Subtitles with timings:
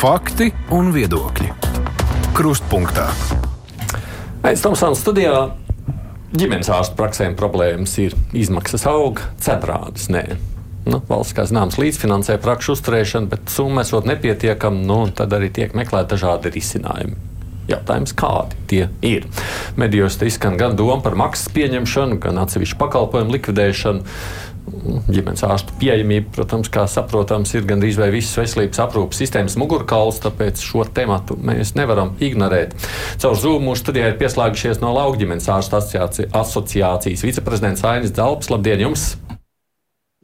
[0.00, 1.50] Fakti un viedokļi.
[2.32, 3.02] Krustpunktā.
[4.48, 5.34] Aizstāvs studijā
[6.32, 10.22] ģimenes ārstu praksēm problēmas ir izmaksas aug, cenrādes nē.
[10.88, 15.76] Nu, valsts, kā zināms, līdzfinansē prakšu uzturēšanu, bet summa esot nepietiekama, nu, tad arī tiek
[15.76, 17.20] meklēti dažādi risinājumi.
[17.68, 19.28] Jautājums, kādi tie ir?
[19.76, 24.16] Medijos izskan gan doma par maksas pieņemšanu, gan atsevišķu pakalpojumu likvidēšanu
[25.10, 30.62] ģimenes ārstu pieejamība, protams, kā saprotams, ir gandrīz vai visas veselības aprūpas sistēmas mugurkauls, tāpēc
[30.64, 32.76] šo tematu mēs nevaram ignorēt.
[33.22, 38.50] Caur Zoom mūsu studijā ir pieslēgušies no Laukģimenes ārstu asociācijas viceprezidents Ainis Dalps.
[38.52, 39.14] Labdien jums!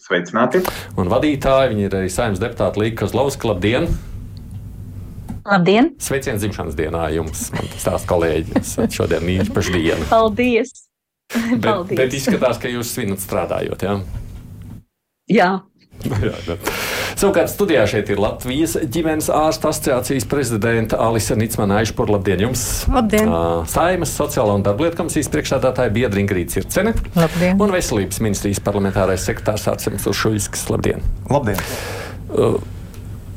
[0.07, 0.63] Sveicināti!
[1.01, 3.51] Un vadītāji, viņi ir arī saimnes deputāti Līga Kozlovska.
[3.51, 3.89] Labdien!
[5.47, 5.93] Labdien!
[6.03, 8.63] Sveiciens dzimšanas dienā jums, man stāsta kolēģi.
[8.95, 10.07] Šodien ir īpaša diena.
[10.11, 10.75] Paldies!
[11.27, 11.99] Bet, Paldies.
[11.99, 13.83] bet izskatās, ka jūs svinat strādājot.
[13.83, 13.97] Jā.
[15.27, 15.49] Jā.
[16.07, 16.55] jā, jā.
[17.19, 22.13] Savukārt studijā šeit ir Latvijas ģimenes ārsta asociācijas prezidenta Alise Nicmana Aišpur.
[22.15, 22.63] Labdien jums!
[22.93, 23.33] Labdien!
[23.73, 26.95] Saimas sociālā un darblietu komisijas priekšstādātāja Biedra Ingrīds Ircene.
[27.19, 27.59] Labdien!
[27.59, 30.69] Un veselības ministrijas parlamentārais sekretārs Arsenis Uršuļskis.
[30.71, 31.03] Labdien!
[31.33, 31.59] Labdien!
[32.31, 32.61] Uh,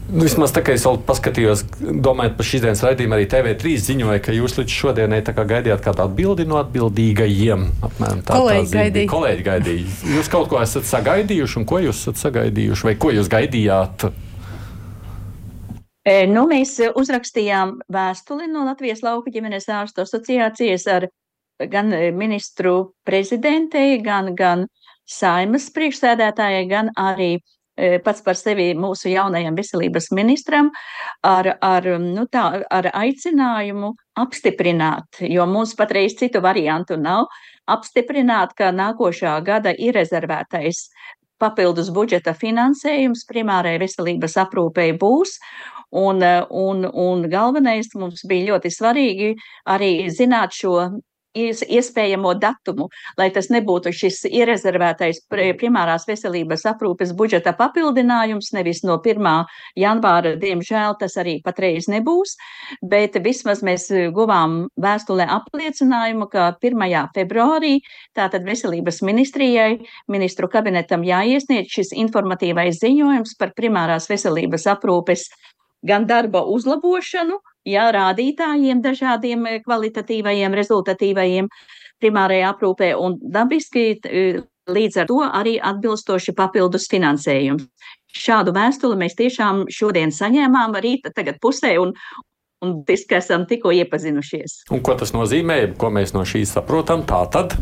[0.09, 4.57] vismaz tā kā es paskatījos, domājot par šīs dienas raidījumu, arī TV3 ziņoja, ka jūs
[4.59, 7.67] līdz šodienai kā gaidījāt kādu atbildi no atbildīgajiem.
[7.85, 9.11] Apmēram, tā, kolēģi, tā gaidīja.
[9.11, 9.91] kolēģi gaidīja.
[10.15, 14.09] Jūs kaut ko esat sagaidījuši, un ko jūs esat sagaidījuši, vai ko jūs gaidījāt?
[16.09, 21.07] E, nu, mēs uzrakstījām vēstuli no Latvijas lauka ģimenes ārstu asociācijas ar
[21.69, 24.65] gan ministru prezidentei, gan, gan
[25.09, 27.58] saimas priekšsēdētājai, gan arī E,
[28.03, 30.71] pats par sevi mūsu jaunajam veselības ministram
[31.25, 37.29] ar, ar, nu tā, ar aicinājumu apstiprināt, jo mums patreiz citu variantu nav,
[37.69, 40.87] apstiprināt, ka nākošā gada ir rezervētais
[41.39, 45.37] papildus budžeta finansējums primārai veselības aprūpei būs.
[45.89, 49.29] Un, un, un galvenais mums bija ļoti svarīgi
[49.73, 50.75] arī zināt šo
[51.35, 59.29] iespējamo datumu, lai tas nebūtu šis ierezervētais primārās veselības aprūpes budžeta papildinājums, nevis no 1.
[59.77, 62.35] janvāra, diemžēl tas arī patreiz nebūs,
[62.81, 67.13] bet vismaz mēs guvām vēstulē apliecinājumu, ka 1.
[67.15, 67.77] februārī
[68.17, 75.29] tātad veselības ministrijai, ministru kabinetam jāiesniedz šis informatīvais ziņojums par primārās veselības aprūpes
[75.85, 81.49] gan darba uzlabošanu, jā, rādītājiem dažādiem eh, kvalitatīvajiem, rezultatīvajiem
[81.99, 87.67] primārajā aprūpē un dabiski eh, līdz ar to arī atbilstoši papildus finansējums.
[88.09, 91.93] Šādu vēstuli mēs tiešām šodien saņēmām rīta tagad pusē un,
[92.65, 94.63] un diski esam tikko iepazinušies.
[94.73, 97.05] Un ko tas nozīmē, ko mēs no šīs saprotam?
[97.09, 97.57] Tā tad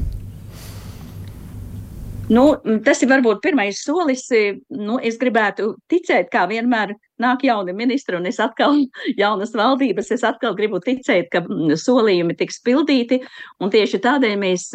[2.28, 4.26] Nu, tas ir varbūt pirmais solis.
[4.68, 6.92] Nu, es gribētu ticēt, kā vienmēr
[7.24, 8.78] nāk jauni ministri un es atkal
[9.22, 11.44] jaunas valdības, es atkal gribu ticēt, ka
[11.80, 13.22] solījumi tiks pildīti.
[13.62, 14.70] Un tieši tādēļ mēs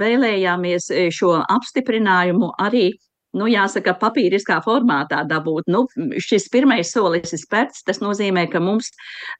[0.00, 2.90] vēlējāmies šo apstiprinājumu arī
[3.36, 5.68] nu, jāsaka, papīriskā formātā dabūt.
[5.70, 5.84] Nu,
[6.22, 7.84] šis pirmais solis ir spērts.
[7.86, 8.90] Tas nozīmē, ka mums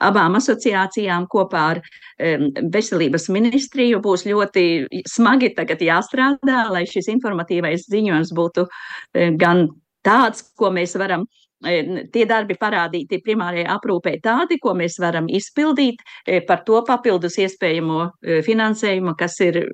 [0.05, 4.67] abām asociācijām kopā ar um, veselības ministriju būs ļoti
[5.09, 9.69] smagi tagad jāstrādā, lai šis informatīvais ziņojums būtu um, gan
[10.07, 11.27] tāds, ko mēs varam
[11.63, 16.05] tie darbi parādīti primārajai aprūpē tādi, ko mēs varam izpildīt
[16.47, 18.09] par to papildus iespējamo
[18.47, 19.65] finansējumu, kas ir,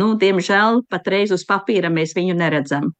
[0.00, 2.92] nu, diemžēl, patreiz uz papīra mēs viņu neredzam.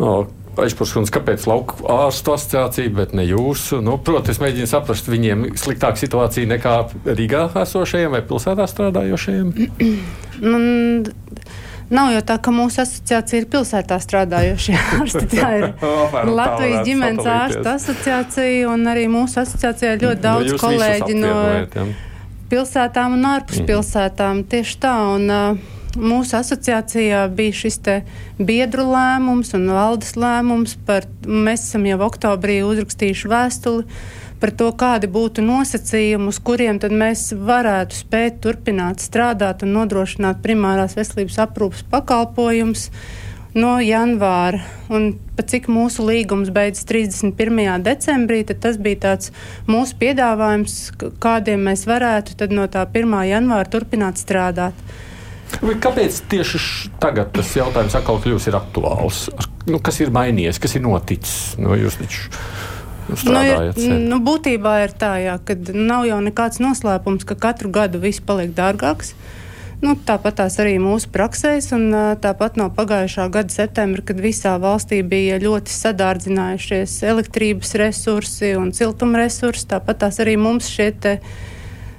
[0.00, 0.24] No,
[0.56, 3.82] Aizpūšana, kāpēc lauku ārstu asociācija, bet ne jūsu?
[3.84, 9.52] Nu, Protams, es mēģinu saprast, viņiem sliktāka situācija nekā Rīgā esošajiem vai pilsētā strādājošajiem.
[10.36, 10.58] Nu,
[11.90, 15.24] nav jau tā, ka mūsu asociācija ir pilsētā strādājošie ārsti.
[15.34, 15.68] Tā ir
[16.40, 21.38] Latvijas ģimenes ārstu asociācija, un arī mūsu asociācijā ir ļoti nu, daudz nu, kolēģi no
[22.50, 24.44] pilsētām un ārpus pilsētām.
[24.50, 24.94] Tieši tā.
[25.16, 27.80] Un, uh, mūsu asociācijā bija šis
[28.38, 33.86] biedru lēmums un valdes lēmums par, mēs esam jau oktobrī uzrakstījuši vēstuli
[34.40, 40.96] par to, kādi būtu nosacījumi, uz kuriem mēs varētu spēt turpināt strādāt un nodrošināt primārās
[40.98, 42.90] veselības aprūpas pakalpojumus
[43.56, 44.60] no janvāra.
[44.92, 47.82] Un pat cik mūsu līgums beidzas 31.
[47.86, 49.32] decembrī, tas bija tāds
[49.68, 50.78] mūsu piedāvājums,
[51.22, 53.18] kādiem mēs varētu no tā 1.
[53.30, 54.76] janvāra turpināt strādāt.
[55.56, 56.58] Kāpēc tieši
[57.00, 59.26] tagad tas jautājums atkal kļūst aktuāls?
[59.70, 61.54] Nu, kas ir mainījies, kas ir noticis?
[61.62, 62.28] Nu, jūs taču
[63.06, 63.72] Nu, ir,
[64.10, 68.50] nu, būtībā ir tā, jā, ka nav jau nekāds noslēpums, ka katru gadu viss paliek
[68.56, 69.14] dārgāks.
[69.84, 71.90] Nu, tāpat tās arī mūsu praksēs, un
[72.22, 79.20] tāpat no pagājušā gada septembra, kad visā valstī bija ļoti sadārdzinājušies elektrības resursi un siltuma
[79.20, 81.18] resursi, tāpat tās arī mums šie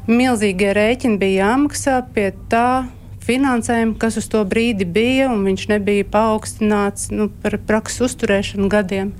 [0.10, 2.88] milzīgie rēķini bija jāmaksā pie tā
[3.28, 9.12] finansējuma, kas uz to brīdi bija, un viņš nebija paaugstināts nu, par prakses uzturēšanu gadiem.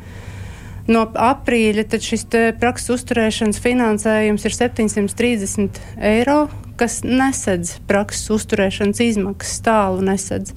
[0.88, 2.24] No aprīļa šis
[2.62, 6.46] prakses uzturēšanas finansējums ir 730 eiro,
[6.80, 10.54] kas nesedz prakses uzturēšanas izmaksas, tālu nesedz.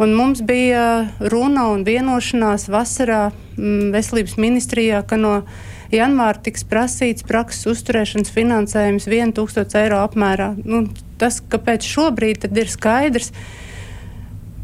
[0.00, 5.34] Un mums bija runa un vienošanās vasarā m, veselības ministrijā, ka no
[5.92, 10.54] janvāra tiks prasīts prakses uzturēšanas finansējums 1000 eiro apmērā.
[10.64, 10.86] Nu,
[11.20, 13.34] tas, kāpēc šobrīd ir skaidrs,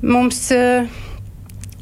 [0.03, 0.49] mums.
[0.57, 1.05] Uh,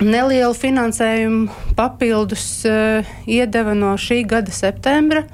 [0.02, 5.24] nelielu finansējumu papildus uh, iedeva no šī gada septembra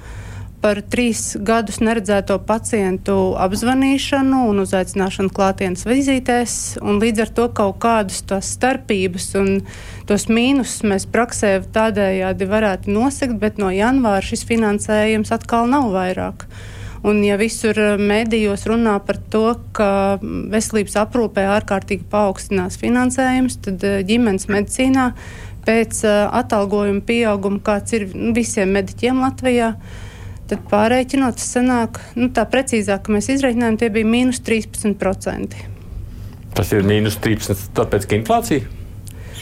[0.60, 6.56] par trīs gadus neredzēto pacientu apzvanīšanu un uzaicināšanu klātienes vizītēs.
[6.84, 9.48] Līdz ar to kaut kādas tās starpības un
[10.08, 16.44] tos mīnusus mēs praksē tādējādi varētu nosegt, bet no janvāra šis finansējums atkal nav vairāk.
[17.02, 23.86] Un, ja visur eh, medijos runā par to, ka veselības aprūpē ārkārtīgi paaugstinās finansējums, tad
[23.88, 25.06] eh, ģimenes medicīnā
[25.64, 29.72] pēc eh, atalgojuma pieauguma, kāds ir nu, visiem mediķiem Latvijā,
[30.50, 35.56] tad pārreikinot, tas sanāk, nu, tā precīzāk, ka mēs izreikinājām, tie bija mīnus 13%.
[36.58, 38.68] Tas ir mīnus 13, tāpēc, ka inflācija?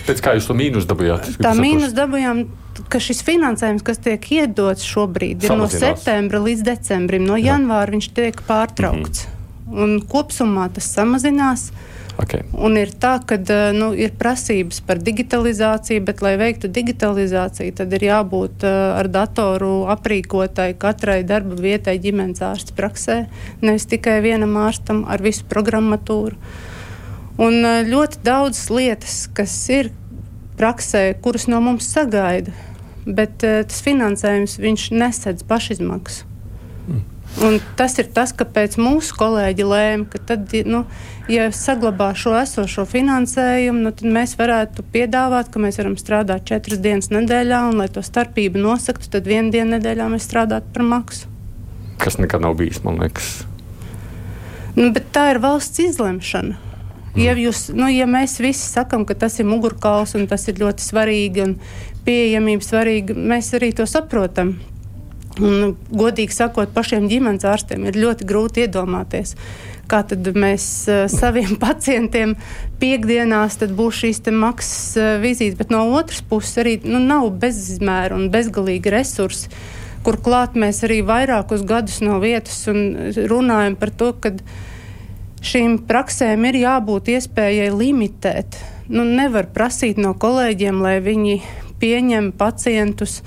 [0.06, 1.34] Pēc kā jūs to mīnus dabūjāt?
[1.42, 2.46] Tā mīnus dabūjām
[2.92, 5.80] ka šis finansējums, kas tiek iedots šobrīd, ir Samazinās.
[5.80, 7.26] no septembra līdz decembrim.
[7.28, 9.26] No janvāra viņš tiek pārtraukts.
[9.26, 9.82] Mm -hmm.
[9.82, 11.70] Un kopumā tas samazinās.
[12.18, 12.42] Okay.
[12.58, 13.36] Un ir tā, ka
[13.76, 19.86] nu, ir prasības par digitalizāciju, bet, lai veiktu digitalizāciju, tad ir jābūt uh, ar datoru
[19.86, 23.28] aprīkotai katrai darba vietai ģimenes ārsta praksē,
[23.62, 26.34] nevis tikai vienam ārstam ar visu programmatūru.
[27.38, 29.92] Un uh, ļoti daudzas lietas, kas ir
[30.58, 32.50] praksē, kuras no mums sagaida
[33.08, 34.58] bet uh, tas finansējums
[34.92, 36.26] nesedz pašizmaksu.
[36.88, 37.04] Mm.
[37.44, 40.82] Un tas ir tas, kāpēc mūsu kolēģi lēma, ka tad, nu,
[41.30, 46.80] ja saglabā šo esošo finansējumu, nu, tad mēs varētu piedāvāt, ka mēs varam strādāt četras
[46.82, 51.28] dienas nedēļā, un, lai to starpību nosaktu, tad vienu dienu nedēļā mēs strādātu par maksu.
[51.98, 53.42] Kas nekad nav bijis, man liekas.
[54.78, 56.58] Nu, tā ir valsts izlemšana.
[57.18, 60.84] Ja, jūs, nu, ja mēs visi sakām, ka tas ir mugurkauls un tas ir ļoti
[60.84, 61.54] svarīgi un
[62.08, 64.56] pieejamība svarīga, mēs arī to saprotam.
[65.38, 69.36] Un, godīgi sakot, pašiem ģimenes ārstiem ir ļoti grūti iedomāties,
[69.90, 72.34] kā tad mēs uh, saviem pacientiem
[72.80, 78.32] piekdienās būs šīs maksas uh, vizītes, bet no otras puses arī nu, nav bezizmēra un
[78.34, 79.52] bezgalīgi resursi,
[80.02, 84.34] kur klāt mēs arī vairākus gadus no vietas un runājam par to, ka
[85.44, 88.58] šīm praksēm ir jābūt iespējai limitēt.
[88.90, 91.38] Nu, nevar prasīt no kolēģiem, lai viņi
[91.80, 93.20] pieņem pacientus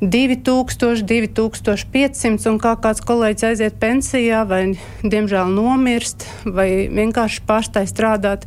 [0.00, 1.02] 2000,
[1.34, 8.46] 2500, un kā kāds kolēģis aiziet pensijā, vai diemžēl nomirst, vai vienkārši pārstāj strādāt,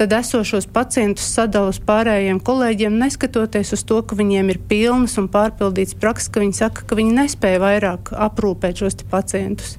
[0.00, 5.28] tad esošos pacientus sadala uz pārējiem kolēģiem, neskatoties uz to, ka viņiem ir pilnas un
[5.32, 9.76] pārpildīts prakses, ka viņi saka, ka viņi nespēja vairāk aprūpēt šos pacientus.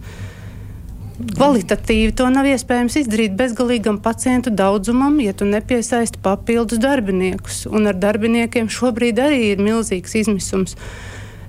[1.18, 7.64] Kvalitatīvi to nav iespējams izdarīt bezgalīgam pacientu daudzumam, ja tu nepiesaisti papildus darbiniekus.
[7.72, 10.78] Un ar darbiniekiem šobrīd arī ir milzīgs izmisums.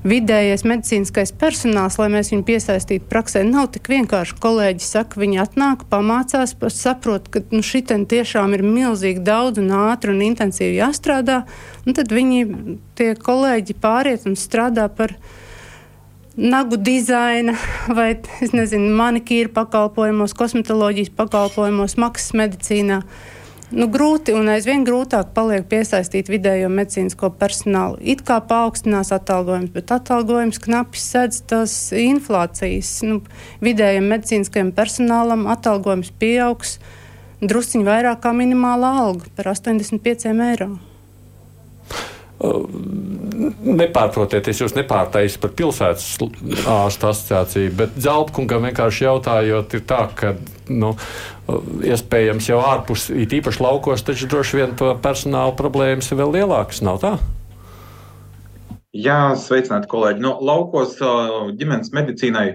[0.09, 4.39] Vidējais medicīniskais personāls, lai mēs viņu piesaistītu praksē, nav tik vienkārši.
[4.41, 10.15] Kolēģi saka, viņi atnāk, pamācās, saprot, ka nu, šī tiešām ir milzīgi daudz un ātri
[10.15, 11.43] un intensīvi jāstrādā.
[11.85, 12.47] Un tad viņi,
[12.97, 15.47] tie kolēģi, pāriet un strādā par viņu
[16.39, 17.57] nagu dizaina
[17.99, 18.13] vai
[18.55, 23.03] nezinu, manikīra pakalpojumos, kosmetoloģijas pakalpojumos, maksas medicīnā.
[23.69, 27.99] Nu, grūti un aizvien grūtāk paliek piesaistīt vidējo medicīnisko personālu.
[28.01, 32.95] It kā paaugstinās atalgojums, bet atalgojums knapi sedz tās inflācijas.
[33.05, 33.21] Nu,
[33.61, 36.79] vidējiem medicīniskajam personālam atalgojums pieaugs
[37.45, 40.73] drusciņi vairāk kā minimālā alga par 85 eiro.
[42.39, 46.05] Nepārprotiet, es jūs nepārteicu par pilsētas
[46.71, 50.35] ārstu asociāciju, bet Zelpkungam vienkārši jautājot, ir tā, ka,
[50.71, 50.93] nu,
[51.87, 56.83] iespējams jau ārpus, it īpaši laukos, taču droši vien to personāla problēmas ir vēl lielākas,
[56.87, 57.17] nav tā?
[58.97, 60.23] Jā, sveicināti kolēģi.
[60.25, 60.95] No laukos
[61.61, 62.47] ģimenes medicīnai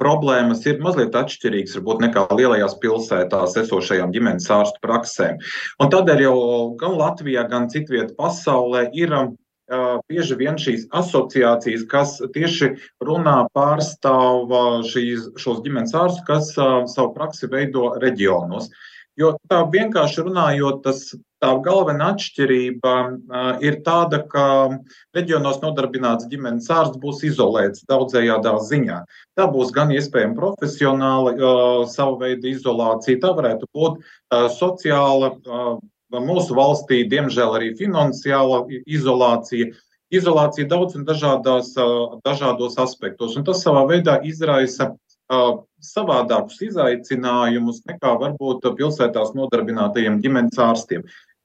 [0.00, 5.38] problēmas ir mazliet atšķirīgas varbūt nekā lielajās pilsētās esošajām ģimenes ārstu praksēm.
[5.78, 6.34] Un tādēļ jau
[6.80, 9.14] gan Latvijā, gan citvietā pasaulē ir
[10.10, 12.72] bieži vien šīs asociācijas, kas tieši
[13.06, 14.50] runā pārstāv
[14.90, 16.50] šīs, šos ģimenes ārstus, kas
[16.90, 18.72] savu praksi veido reģionos.
[19.14, 22.94] Jo tā vienkārši runājot, tas tā galvenā atšķirība
[23.64, 24.44] ir tāda, ka
[25.16, 28.98] reģionos nodarbināts ģimenes ārsts būs izolēts daudzējādā ziņā.
[29.38, 31.34] Tā būs gan iespējama profesionāla
[31.88, 34.02] sava veida izolācija, tā varētu būt
[34.58, 35.34] sociāla,
[36.10, 39.72] mūsu valstī, diemžēl arī finansiāla izolācija.
[40.10, 41.70] Izolācija daudz un dažādās,
[42.26, 44.90] dažādos aspektos, un tas savā veidā izraisa
[45.80, 51.04] savādākus izaicinājumus nekā varbūt pilsētās nodarbinātajiem ģimenes ārstiem.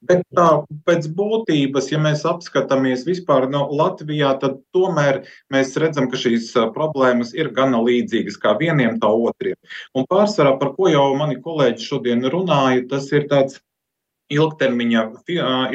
[0.10, 0.48] Bet tā,
[0.88, 5.22] pēc būtības, ja mēs apskatāmies vispār no Latvijā, tad tomēr
[5.54, 9.58] mēs redzam, ka šīs problēmas ir gana līdzīgas kā vieniem, tā otriem.
[9.98, 13.62] Un pārsvarā, par ko jau mani kolēģi šodien runāja, tas ir tāds
[14.34, 15.06] ilgtermiņa,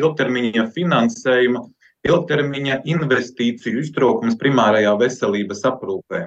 [0.03, 1.65] ilgtermiņa finansējuma,
[2.09, 6.27] ilgtermiņa investīciju iztrūkums primārajā veselības aprūpē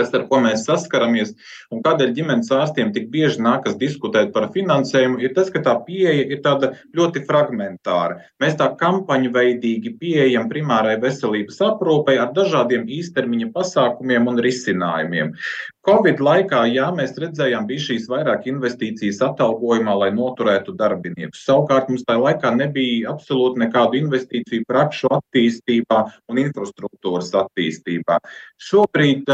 [0.00, 1.34] tas, ar ko mēs saskaramies,
[1.70, 6.26] un kādēļ ģimenes ārstiem tik bieži nākas diskutēt par finansējumu, ir tas, ka tā pieeja
[6.26, 8.20] ir tāda ļoti fragmentāra.
[8.42, 15.34] Mēs tā kampaņu veidīgi pieejam primārai veselības aprūpei ar dažādiem īstermiņa pasākumiem un risinājumiem.
[15.86, 21.40] Covid laikā, jā, mēs redzējām, bija šīs vairāk investīcijas atalgojumā, lai noturētu darbiniekus.
[21.46, 28.18] Savukārt mums tajā laikā nebija absolūti nekādu investīciju prakšu attīstībā un infrastruktūras attīstībā.
[28.60, 29.32] Šobrīd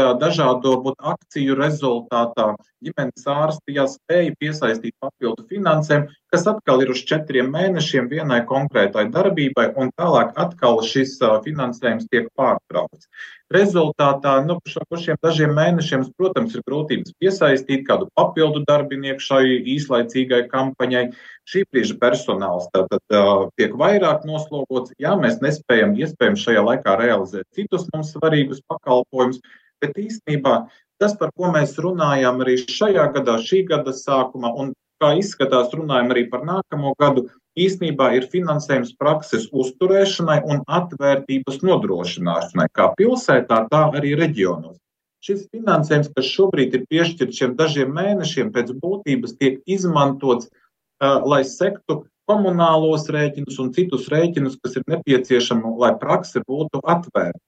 [0.57, 7.49] dažādu varbūt, akciju rezultātā ģimenes ārsti jāspēja piesaistīt papildu finansēm, kas atkal ir uz četriem
[7.51, 13.07] mēnešiem vienai konkrētai darbībai, un tālāk atkal šis finansējums tiek pārtraukts.
[13.49, 20.49] Rezultātā nu, par šiem dažiem mēnešiem, protams, ir grūtības piesaistīt kādu papildu darbinieku šai īslaicīgai
[20.51, 21.13] kampaņai.
[21.47, 24.91] Šī brīža personāls tātad uh, tiek vairāk noslogots.
[24.99, 29.39] Jā, mēs nespējam iespējams šajā laikā realizēt citus mums svarīgus pakalpojumus,
[29.83, 30.57] bet īstenībā
[31.01, 36.09] tas, par ko mēs runājām arī šajā gadā, šī gada sākumā, un kā izskatās, runājam
[36.13, 43.83] arī par nākamo gadu, īsnībā ir finansējums prakses uzturēšanai un atvērtības nodrošināšanai, kā pilsētā, tā
[43.97, 44.77] arī reģionos.
[45.25, 51.41] Šis finansējums, kas šobrīd ir piešķirts šiem dažiem mēnešiem, pēc būtības tiek izmantots, uh, lai
[51.45, 57.41] sektu komunālos rēķinus un citus rēķinus, kas ir nepieciešami, lai prakse būtu atvērta.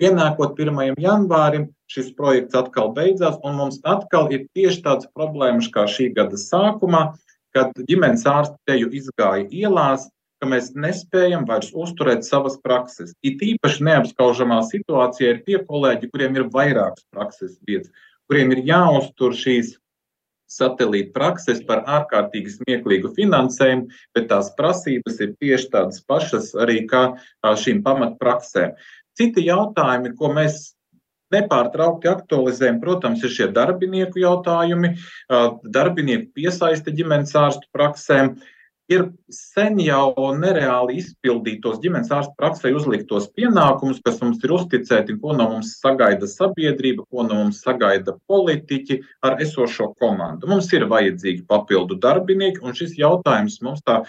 [0.00, 0.94] Pienākot 1.
[0.96, 6.40] janvārim, šis projekts atkal beidzās, un mums atkal ir tieši tāds problēmas kā šī gada
[6.40, 7.02] sākumā,
[7.52, 10.06] kad ģimenes ārsti teju izgāja ielās,
[10.40, 13.12] ka mēs nespējam vairs uzturēt savas prakses.
[13.20, 17.92] It īpaši neapskaužamā situācijā ir tie kolēģi, kuriem ir vairākas prakses vietas,
[18.24, 19.76] kuriem ir jāuztur šīs
[20.50, 27.04] satelīta prakses par ārkārtīgi smieklīgu finansējumu, bet tās prasības ir tieši tādas pašas arī kā
[27.44, 28.74] šīm pamatpraksēm.
[29.20, 30.70] Citi jautājumi, ko mēs
[31.34, 34.94] nepārtraukti aktualizējam, protams, ir šie darbinieku jautājumi,
[35.76, 38.34] darbinieku piesaiste ģimenes ārstu praksēm.
[38.90, 45.36] Ir sen jau nereāli izpildītos ģimenes ārstu praksē uzliktos pienākumus, kas mums ir uzticēti, ko
[45.38, 50.50] no mums sagaida sabiedrība, ko no mums sagaida politiķi ar esošo komandu.
[50.50, 54.00] Mums ir vajadzīgi papildu darbinieki, un šis jautājums mums tā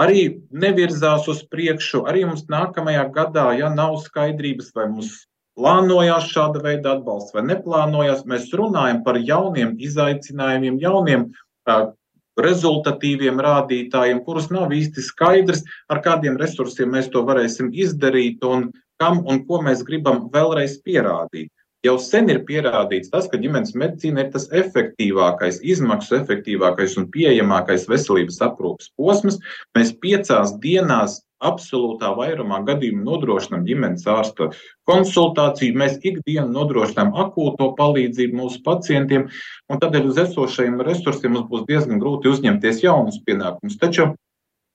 [0.00, 0.22] arī
[0.52, 2.04] nevirzās uz priekšu.
[2.10, 5.24] Arī mums nākamajā gadā, ja nav skaidrības, vai mums
[5.56, 8.26] plānojās šāda veida atbalsts vai neplānojās.
[8.28, 11.92] Mēs runājam par jauniem izaicinājumiem, jauniem uh,
[12.36, 19.22] rezultatīviem rādītājiem, kurus nav īsti skaidrs, ar kādiem resursiem mēs to varēsim izdarīt un kam
[19.24, 21.50] un ko mēs gribam vēlreiz pierādīt.
[21.86, 27.86] Jau sen ir pierādīts tas, ka ģimenes medicīna ir tas efektīvākais, izmaksu efektīvākais un pieejamākais
[27.90, 29.38] veselības aprūpas posms.
[29.76, 34.48] Mēs piecās dienās absolūtā vairumā gadījumu nodrošinām ģimenes ārsta
[34.88, 35.76] konsultāciju.
[35.78, 39.28] Mēs ikdienu nodrošinām akūto palīdzību mūsu pacientiem,
[39.70, 43.78] un tādēļ uz esošajiem resursiem mums būs diezgan grūti uzņemties jaunus pienākumus.
[43.82, 44.14] Taču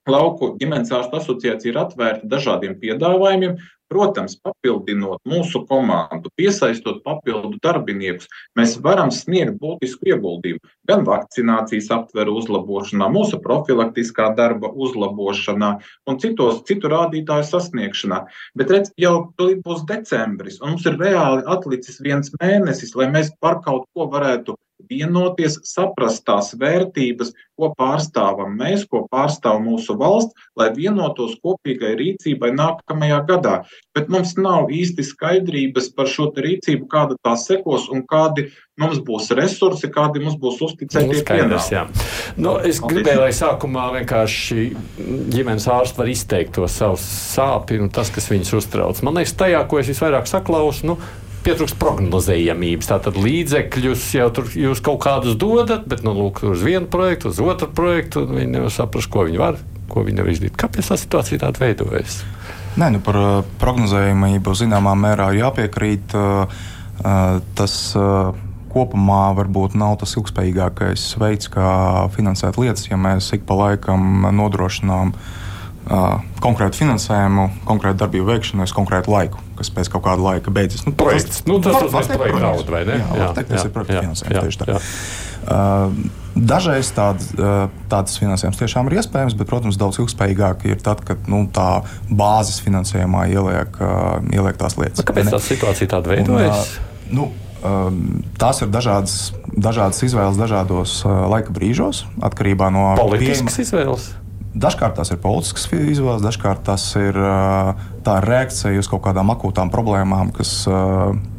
[0.09, 3.59] Lauku ģimenes ārstu asociācija ir atvērta dažādiem piedāvājumiem,
[3.91, 12.37] Protams, papildinot mūsu komandu, piesaistot papildu darbiniekus, mēs varam sniegt būtisku ieguldījumu gan vakcinācijas aptveru
[12.39, 15.73] uzlabošanā, mūsu profilaktiskā darba uzlabošanā
[16.07, 18.23] un citos, citu rādītāju sasniegšanā.
[18.55, 23.59] Bet redz, jau būs decembris, un mums ir reāli atlicis viens mēnesis, lai mēs par
[23.65, 24.55] kaut ko varētu
[24.89, 32.53] vienoties, saprast tās vērtības, ko pārstāvam mēs, ko pārstāv mūsu valsts, lai vienotos kopīgai rīcībai
[32.57, 33.61] nākamajā gadā.
[33.95, 38.47] bet mums nav īsti skaidrības par šo rīcību, kāda tā sekos un kādi
[38.79, 42.03] mums būs resursi, kādi mums būs uzticēti pienākumi.
[42.39, 44.69] Nu, es gribēju, lai sākumā vienkārši
[45.35, 49.03] ģimenes ārsts var izteikt to savu sāpju un tas, kas viņus uztrauc.
[49.03, 50.97] Man liekas, tajā, ko es visvairāk saklausu, nu,
[51.45, 52.89] pietrūkst prognozējamības.
[52.91, 57.41] Tātad līdzekļus jau tur jūs kaut kādus dodat, bet nu, lūk, uz vienu projektu, uz
[57.43, 59.59] otru projektu, un viņi nevar saprast, ko viņi var,
[59.91, 60.57] ko viņi nevar izdarīt.
[60.59, 62.21] Kāpēc tā situācija tāda veidojas?
[62.79, 63.29] Nē, nu par uh,
[63.61, 66.15] prognozējumību zināmā mērā ir jāpiekrīt.
[66.15, 66.45] Uh,
[67.03, 67.75] uh, tas
[68.71, 71.71] kopumā varbūt nav tas ilgspējīgākais veids, kā
[72.15, 75.39] finansēt lietas, ja mēs ik pa laikam nodrošinām uh,
[76.41, 80.85] konkrētu finansējumu, konkrētu darbību veikšanai uz konkrētu laiku, kas pēc kaut kāda laika beidzas.
[80.85, 82.99] Nu, projekts, nu, tas var, ir projekta nauda, vai ne?
[83.01, 84.37] Jā, jā, teikt, tas jā, ir projekta finansējums.
[84.37, 84.79] Jā, tieši tā.
[85.41, 85.95] Uh,
[86.37, 91.25] dažreiz tād, uh, tāds finansējums tiešām ir iespējams, bet, protams, daudz ilgspējīgāk ir tad, kad
[91.31, 91.81] nu, tā
[92.13, 95.01] bāzes finansējumā ieliek, uh, ieliek tās lietas.
[95.07, 96.75] Kāpēc tā situācija tāda veidojas?
[97.09, 97.31] Un, nu,
[98.41, 99.17] tās ir dažādas,
[99.53, 104.07] dažādas izvēles dažādos laika brīžos, atkarībā no politiskas izvēles.
[104.51, 107.15] Dažkārt tās ir politiskas izvēles, dažkārt tas ir
[108.03, 110.65] tā reakcija uz kaut kādām akūtām problēmām, kas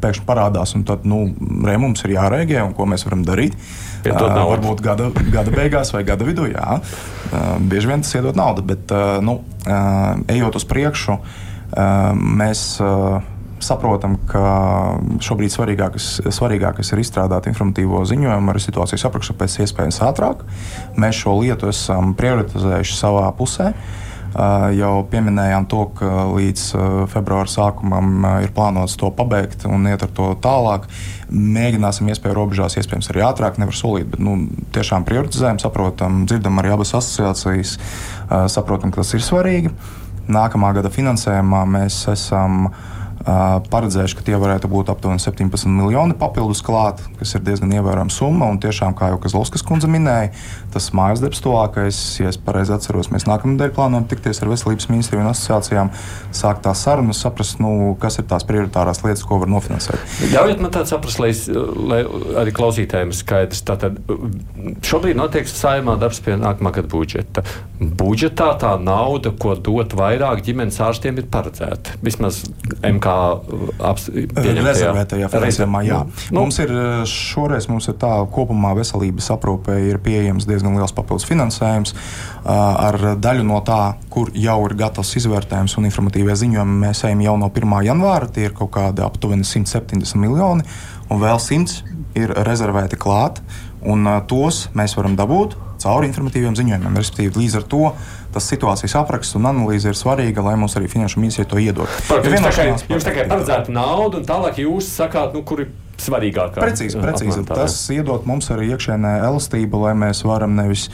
[0.01, 0.73] pēkšņi parādās.
[0.87, 1.27] Tad nu,
[1.65, 3.53] re, mums ir jārēģē, un ko mēs varam darīt.
[3.53, 4.17] Uh,
[4.49, 6.79] varbūt gada, gada beigās vai gada vidū, jā.
[7.69, 8.91] Bieži vien tas iedod naudu, bet
[9.23, 9.37] nu,
[10.33, 11.19] ejot uz priekšu,
[12.17, 12.65] mēs
[13.65, 14.43] saprotam, ka
[15.23, 20.43] šobrīd svarīgākais, svarīgākais ir izstrādāt informatīvo ziņojumu ar situācijas aprakstu pēc iespējas ātrāk.
[20.99, 23.73] Mēs šo lietu esam prioritizējuši savā pusē.
[24.73, 26.61] Jau pieminējām to, ka līdz
[27.13, 30.87] februāra sākumam ir plānots to pabeigt un iet ar to tālāk.
[31.29, 34.39] Mēģināsim, iespēju robežās, iespējams, arī ātrāk, nevar solīt, bet nu,
[34.73, 37.75] tiešām prioritizējam, saprotam, dzirdam arī abas asociācijas,
[38.55, 39.75] saprotam, ka tas ir svarīgi.
[40.33, 42.91] Nākamā gada finansējumā mēs esam uh,
[43.23, 48.49] paredzējuši, ka tie varētu būt aptuveni 17 miljoni papildus klāt, kas ir diezgan ievērojama summa.
[48.51, 50.33] Un tiešām, kā jau Kazlovskas kundze minēja,
[50.73, 55.23] tas mājas darbs tuvākais, ja es pareizi atceros, mēs nākamnedēļ plānojam tikties ar veselības ministriju
[55.23, 55.91] un asociācijām,
[56.35, 60.03] sākt tās sarunas, saprast, nu, kas ir tās prioritārās lietas, ko var nofinansēt.
[60.33, 61.31] Ļaujiet man tādu saprast, lai,
[61.93, 62.01] lai
[62.43, 63.63] arī klausītājiem skaidrs.
[63.67, 64.01] Tātad
[64.83, 67.45] šobrīd notiek saimā darbs pie nākamā gada budžeta.
[67.79, 71.97] Budžetā tā nauda, ko dot vairāk ģimenes ārstiem, ir paredzēta.
[72.03, 72.43] Vismaz
[72.83, 73.12] MK
[74.67, 75.81] rezervētajā finansējumā.
[75.87, 75.99] Jā.
[76.31, 76.71] Nu, mums ir
[77.09, 81.95] šoreiz mums ir tā, kopumā veselības aprūpē ir pieejams diezgan liels papildus finansējums.
[82.43, 83.81] Ar daļu no tā,
[84.13, 87.75] kur jau ir gatavs izvērtējums un informatīvie ziņojumi, mēs ejam jau no 1.
[87.87, 88.31] janvāra.
[88.33, 90.65] Tie ir kaut kādi aptuveni 170 miljoni,
[91.09, 93.43] un vēl 100 ir rezervēti klāt.
[93.83, 96.99] Un tos mēs varam dabūt caur informatīviem ziņojumiem.
[97.01, 97.81] Respektīvi, līdz ar to
[98.33, 101.91] tas situācijas apraksts un analīze ir svarīga, lai mums arī finanšu ministrija to iedod.
[102.09, 105.65] Par, jums, tā kā, jums tā kā paredzēta nauda, un tālāk jūs sakāt, nu, kur
[105.65, 106.59] ir svarīgākā.
[106.59, 107.45] Precīzi, precīzi.
[107.49, 110.89] Tas iedod mums arī iekšēnē elastību, lai mēs varam nevis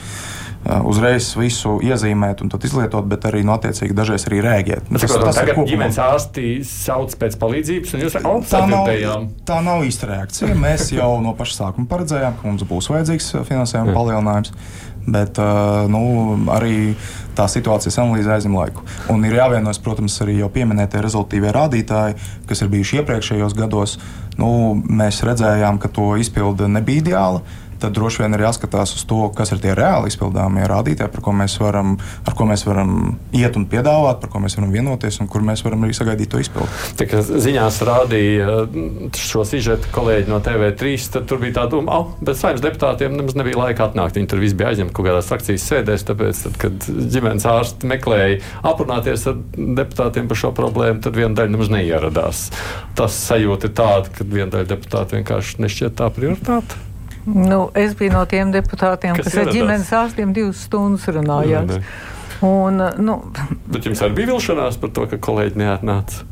[0.60, 4.90] uzreiz visu iezīmēt un izlietot, bet arī no nu, attiecīgi dažreiz arī rēģēt.
[4.92, 5.70] Nu, tas, tas, tas tagad kopumā...
[5.72, 8.90] ģimenes ārsti sauc pēc palīdzības, un jūs oh, tā, nav,
[9.48, 10.52] tā nav īsta reakcija.
[10.60, 14.52] Mēs jau no paša sākuma paredzējām, ka mums būs vajadzīgs finansējuma palielinājums.
[15.06, 15.38] Bet
[15.90, 16.02] nu,
[16.52, 16.94] arī
[17.38, 18.84] tā situācijas analīze aizņem laiku.
[19.12, 22.18] Un ir jāvienojas, protams, arī jau pieminētie rezultātīvie rādītāji,
[22.50, 23.96] kas ir bijuši iepriekšējos gados.
[24.40, 27.42] Nu, mēs redzējām, ka to izpilde nebija ideāla
[27.80, 31.34] tad droši vien ir jāskatās uz to, kas ir tie reāli izpildāmie rādītāji, par ko
[31.36, 31.96] mēs varam,
[32.28, 35.64] ar ko mēs varam iet un piedāvāt, par ko mēs varam vienoties un kur mēs
[35.66, 36.68] varam arī sagaidīt to izpildi.
[37.00, 38.56] Tā kā ziņās rādīja
[39.18, 43.38] šo sižetu kolēģi no TV3, tad tur bija tā doma, oh, bet saimnes deputātiem nemaz
[43.38, 44.18] nebija laika atnākt.
[44.18, 48.40] Viņi tur visi bija aizņemti kaut kādās frakcijas sēdēs, tāpēc, tad, kad ģimenes ārsti meklēja
[48.72, 52.44] aprunāties ar deputātiem par šo problēmu, tad viena daļa nemaz neieradās.
[52.98, 56.89] Tas sajūta ir tāda, ka viena daļa deputātu vienkārši nešķiet tā prioritāte.
[57.34, 61.82] Nu, es biju no tiem deputātiem, kas, kas ar ģimenes ārstiem divas stundas runājās.
[62.46, 63.16] Un, nu,
[63.68, 66.24] Bet jums arī bija vilšanās par to, ka kolēģi neatnāca?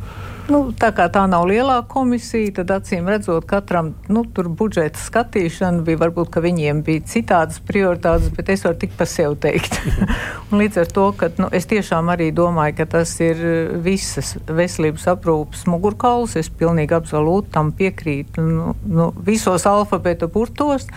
[0.49, 6.01] Nu, tā kā tā nav lielā komisija, tad acīm redzot, katram nu, budžeta skatīšana bija
[6.01, 9.77] varbūt, ka viņiem bija citādas prioritātes, bet es varu tik pa sev teikt.
[10.61, 13.45] līdz ar to, ka nu, es tiešām arī domāju, ka tas ir
[13.85, 20.89] visas veselības aprūpas mugurkauls, es pilnīgi absolūti tam piekrītu nu, nu, visos alfabeta burtos.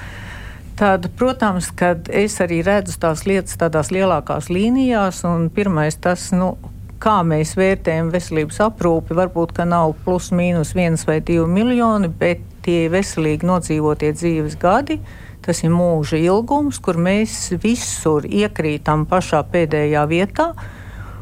[0.80, 6.56] Tad, protams, kad es arī redzu tās lietas tādās lielākās līnijās, un pirmais tas, nu,
[7.02, 12.44] kā mēs vērtējam veselības aprūpi, varbūt, ka nav plus mīnus viens vai divi miljoni, bet
[12.66, 15.00] tie veselīgi nodzīvotie dzīves gadi.
[15.42, 20.52] Tas ir mūža ilgums, kur mēs visur iekrītam pašā pēdējā vietā.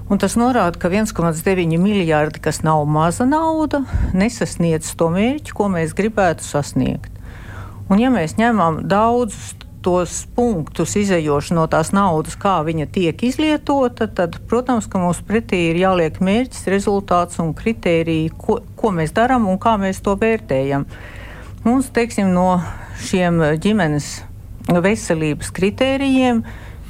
[0.10, 3.84] Un tas norāda, ka 1,9 miljardi, kas nav maza nauda,
[4.18, 7.14] nesasniedz to mērķi, ko mēs gribētu sasniegt.
[7.90, 9.54] Un, ja mēs ņemam daudzus
[9.86, 15.70] tos punktus, izējoši no tās naudas, kā viņa tiek izlietota, tad, protams, ka mums pretī
[15.70, 20.88] ir jāliek mērķis, rezultāts un kritērija, ko, ko mēs darām un kā mēs to vērtējam.
[21.66, 22.60] Mums, teiksim, no
[23.10, 24.18] šiem ģimenes
[24.70, 26.44] veselības kritērijiem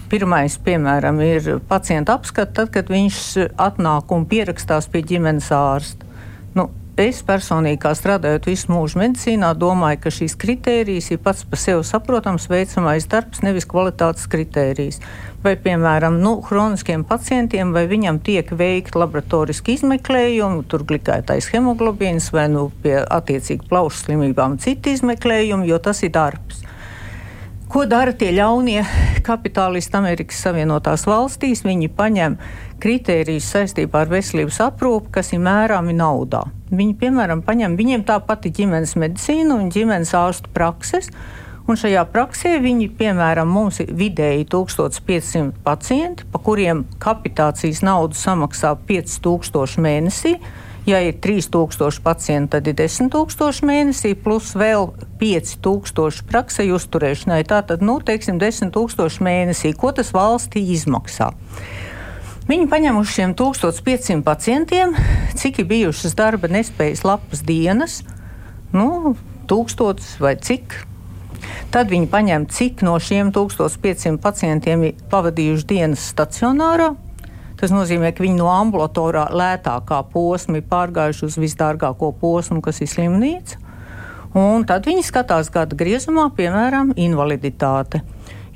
[0.09, 3.17] Pirmais, piemēram, ir pacienta apskats, tad, kad viņš
[3.61, 6.08] atnāk un pierakstās pie ģimenes ārsta.
[6.99, 11.85] Es personīgi, kā strādājot visu mūžu medicīnā, domāju, ka šīs kritērijas ir pats par sevi
[11.87, 14.99] saprotams, veicamais darbs, nevis kvalitātes kritērijs.
[15.39, 22.49] Vai, piemēram, nu, chroniskiem pacientiem, vai viņam tiek veikta laboratoriski izmeklējumi, tur glikētais hemoglobīns vai
[22.51, 26.65] nu, pie attiecīgi plaušu slimībām citi izmeklējumi, jo tas ir darbs.
[27.69, 28.79] Ko dara tie ļaunie
[29.21, 31.59] kapitālisti Amerikas Savienotās valstīs?
[31.61, 32.39] Viņi paņem
[32.81, 36.47] kritērijus saistībā ar veselības aprūpi, kas ir mērāmi naudā.
[36.73, 41.11] Viņi, piemēram, paņem viņiem tā pati ģimenes medicīna un ģimenes ārstu prakses.
[41.69, 48.73] Un šajā praksē viņi, piemēram, mums ir vidēji 1500 pacienti, pa kuriem kapitācijas naudu samaksā
[48.89, 50.39] 5000 mēnesī.
[50.89, 54.87] Ja ir 3000 pacienti, tad ir 10,000 mēnesī, plus vēl
[55.21, 57.43] 5,000 praksē uzturēšanai.
[57.45, 59.75] Tātad, nu, teiksim, 10,000 mēnesī.
[59.77, 61.29] Ko tas valstī izmaksā?
[62.49, 64.95] Viņi paņem uz šiem 1500 pacientiem,
[65.37, 67.99] cik ir bijušas darba nespējas lapas dienas,
[68.73, 69.13] nu,
[69.51, 70.73] tūkstotis vai cik.
[71.69, 76.95] Tad viņi paņem, cik no šiem 1500 pacientiem ir pavadījuši dienas stacionārā,
[77.59, 82.87] Tas nozīmē, ka viņi no ambulatorā lētākā posma ir pārgājuši uz visdārgāko posmu, kas ir
[82.87, 83.59] slimnīca.
[84.39, 88.03] Un tad viņi skatās gada griezumā, piemēram, invaliditāte.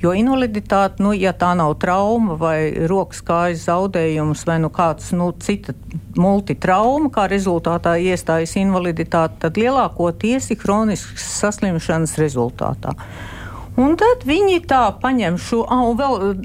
[0.00, 5.30] Jo invaliditāte, nu, ja tā nav trauma vai rokas kājas zaudējums vai nu kāds nu,
[5.40, 5.72] cita
[6.20, 12.92] multitrauma, kā rezultātā iestājas invaliditāte, tad lielākoties ir hroniskas saslimšanas rezultātā.
[13.74, 16.36] Un tad viņi tā paņem šo, ah, un vēl uh,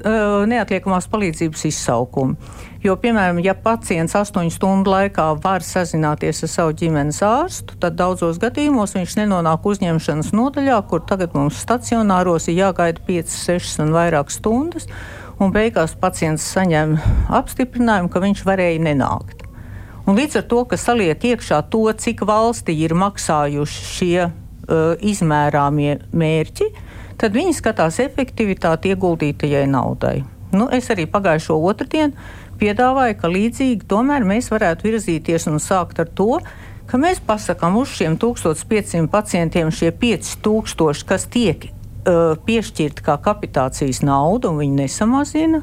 [0.50, 2.34] neatliekamās palīdzības izsaukumu.
[2.82, 8.40] Jo, piemēram, ja pacients astoņu stundu laikā var sazināties ar savu ģimenes ārstu, tad daudzos
[8.42, 14.32] gadījumos viņš nenonāk uzņemšanas nodaļā, kur tagad mums stacionāros ir jāgaida 5, 6 un vairāk
[14.34, 14.88] stundas,
[15.38, 16.98] un beigās pacients saņem
[17.36, 19.44] apstiprinājumu, ka viņš varēja nenākt.
[20.08, 26.00] Un līdz ar to, ka saliek iekšā to, cik valstī ir maksājuši šie uh, izmērāmie
[26.10, 26.72] mērķi,
[27.20, 30.20] tad viņi skatās efektivitāti ieguldītajai naudai.
[30.50, 32.16] Nu, es arī pagājušo otrdienu
[32.60, 36.40] piedāvāju, ka līdzīgi tomēr mēs varētu virzīties un sākt ar to,
[36.90, 44.02] ka mēs pasakām uz šiem 1500 pacientiem šie 5000, kas tiek uh, piešķirti kā kapitācijas
[44.06, 45.62] nauda, un viņi nesamazina.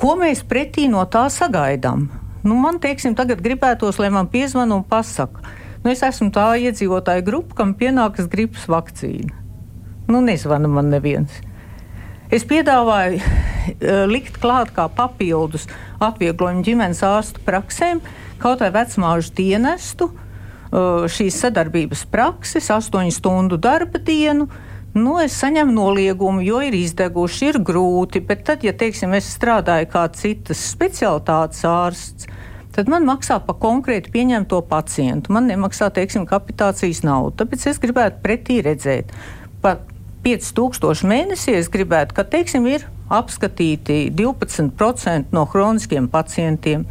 [0.00, 2.08] Ko mēs pretī no tā sagaidām?
[2.42, 5.44] Nu, man, teiksim, tagad gribētos, lai man piezvana un pasaka,
[5.84, 9.36] nu, es esmu tā iedzīvotāja grupa, kam pienākas gripas vakcīna.
[10.10, 11.30] Nu, nezvana man neviens.
[12.30, 15.68] Es piedāvāju uh, likt klāt kā papildus
[16.02, 18.00] atvieglojumu ģimenes ārstu praksēm,
[18.42, 24.48] kaut vai vecmāžu dienestu, uh, šīs sadarbības prakses, astoņu stundu darba dienu.
[24.94, 29.86] Nu, es saņemu noliegumu, jo ir izdeguši, ir grūti, bet tad, ja teiksim, es strādāju
[29.92, 32.26] kā citas specialitātes ārsts,
[32.74, 35.34] tad man maksā par konkrēti pieņemto pacientu.
[35.34, 37.36] Man nemaksā, teiksim, kapitācijas naudu.
[37.44, 39.14] Tāpēc es gribētu pretī redzēt.
[39.62, 39.89] Pat
[40.24, 46.84] 5000 mēnesī, es gribētu, ka teiksim, ir apskatīti 12% no chroniskiem pacientiem.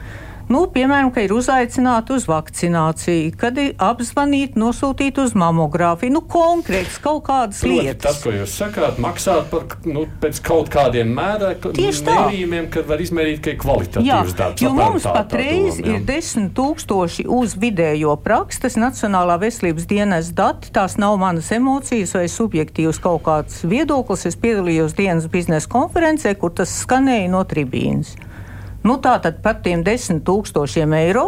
[0.50, 6.10] Nu, piemēram, ka ir uzaicināti uz vakcināciju, kad ir apzvanīti, nosūtīti uz mamogrāfiju.
[6.16, 8.02] Nu, konkrēts kaut kādas Proti, lietas.
[8.08, 13.54] Tas, ko jūs sakāt, maksāt par nu, pēc kaut kādiem mērījumiem, kad var izmērīt, ka
[13.54, 14.64] ir kvalitatīvs darbs.
[14.66, 20.98] Jo mums patreiz ir desmit tūkstoši uz vidējo prakses, tas Nacionālā veselības dienas dati, tās
[20.98, 24.26] nav manas emocijas vai subjektīvs kaut kāds viedoklis.
[24.26, 28.16] Es piedalījos dienas biznesa konferencē, kur tas skanēja no tribīnas.
[28.84, 31.26] Nu, tā tad par tiem desmit tūkstošiem eiro.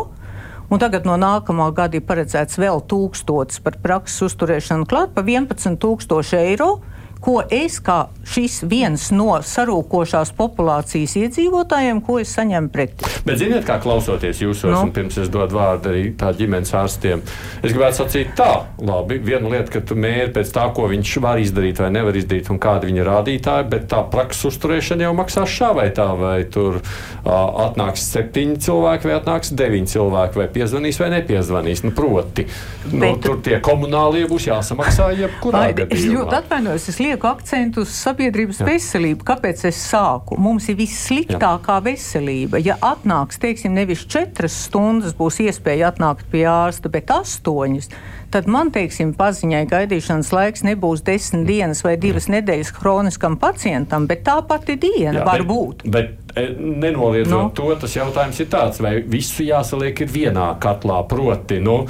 [0.72, 6.40] Un tagad no nākamā gada ir paredzēts vēl tūkstotis par prakses uzturēšanu klāt pa 11,000
[6.40, 6.78] eiro
[7.22, 13.10] ko es kā šis viens no sarūkošās populācijas iedzīvotājiem, ko es saņemu pretī.
[13.28, 14.88] Bet ziniet, kā klausoties jūsos, nu?
[14.88, 17.22] un pirms es dodu vārdu arī tā ģimenes ārstiem,
[17.62, 18.50] es gribētu sacīt tā,
[18.82, 22.50] labi, viena lieta, ka tu mēri pēc tā, ko viņš var izdarīt vai nevar izdarīt,
[22.54, 26.80] un kāda viņa rādītāja, bet tā prakses uzturēšana jau maksās šā vai tā, vai tur
[26.82, 27.32] uh,
[27.68, 31.84] atnāks septiņi cilvēki, vai atnāks deviņi cilvēki, vai piezvanīs vai nepiezvanīs.
[31.86, 32.48] Nu, proti,
[32.90, 35.98] nu, bet, tur tie komunālie būs jāsamaksā jebkurā gadījumā.
[35.98, 38.68] Es ļoti atvainojos, es lieku akcentu uz sabiedrības Jā.
[38.70, 39.26] veselību.
[39.28, 40.38] Kāpēc es sāku?
[40.40, 41.84] Mums ir vissliktākā Jā.
[41.90, 42.62] veselība.
[42.64, 47.92] Ja atnāks, teiksim, nevis četras stundas būs iespēja atnākt pie ārsta, bet astoņas,
[48.32, 54.24] tad man, teiksim, paziņai gaidīšanas laiks nebūs desmit dienas vai divas nedēļas hroniskam pacientam, bet
[54.28, 55.84] tā pati diena Jā, var bet, būt.
[55.92, 56.16] Bet
[56.58, 57.42] nenoliedzot no.
[57.42, 57.50] Nu.
[57.56, 61.02] to, tas jautājums ir tāds, vai visu jāsaliek vienā katlā.
[61.10, 61.82] Proti, nu,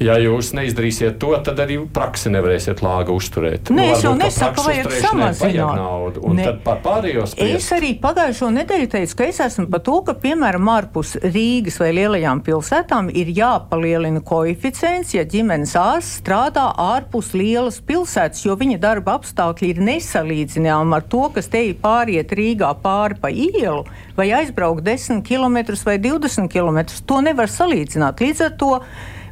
[0.00, 3.72] ja jūs neizdarīsiet to, tad arī praksi nevarēsiet lāga uzturēt.
[3.74, 6.24] Nē, nu, es jau nesaku, vajag samazināt naudu.
[6.26, 6.46] Un ne.
[6.48, 7.56] tad par pārējo spiest.
[7.60, 11.90] Es arī pagājušo nedēļu teicu, ka es esmu par to, ka, piemēram, ārpus Rīgas vai
[11.98, 19.18] lielajām pilsētām ir jāpalielina koeficients, ja ģimenes ārsts strādā ārpus lielas pilsētas, jo viņa darba
[19.18, 23.84] apstākļi ir nesalīdzināmi ar to, kas te ir pāriet Rīgā pāri pa ielu
[24.16, 26.82] vai aizbraukt 10 km vai 20 km.
[27.06, 28.20] To nevar salīdzināt.
[28.20, 28.72] Līdz ar to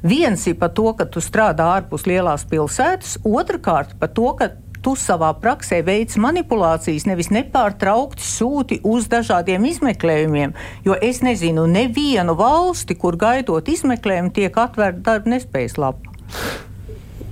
[0.03, 4.95] viens ir par to, ka tu strādā ārpus lielās pilsētas, otrkārt par to, ka tu
[4.99, 10.55] savā praksē veic manipulācijas, nevis nepārtraukti sūti uz dažādiem izmeklējumiem.
[10.87, 16.15] Jo es nezinu nevienu valsti, kur gaidot izmeklējumu, tiek atvērta darba nespējas lapa.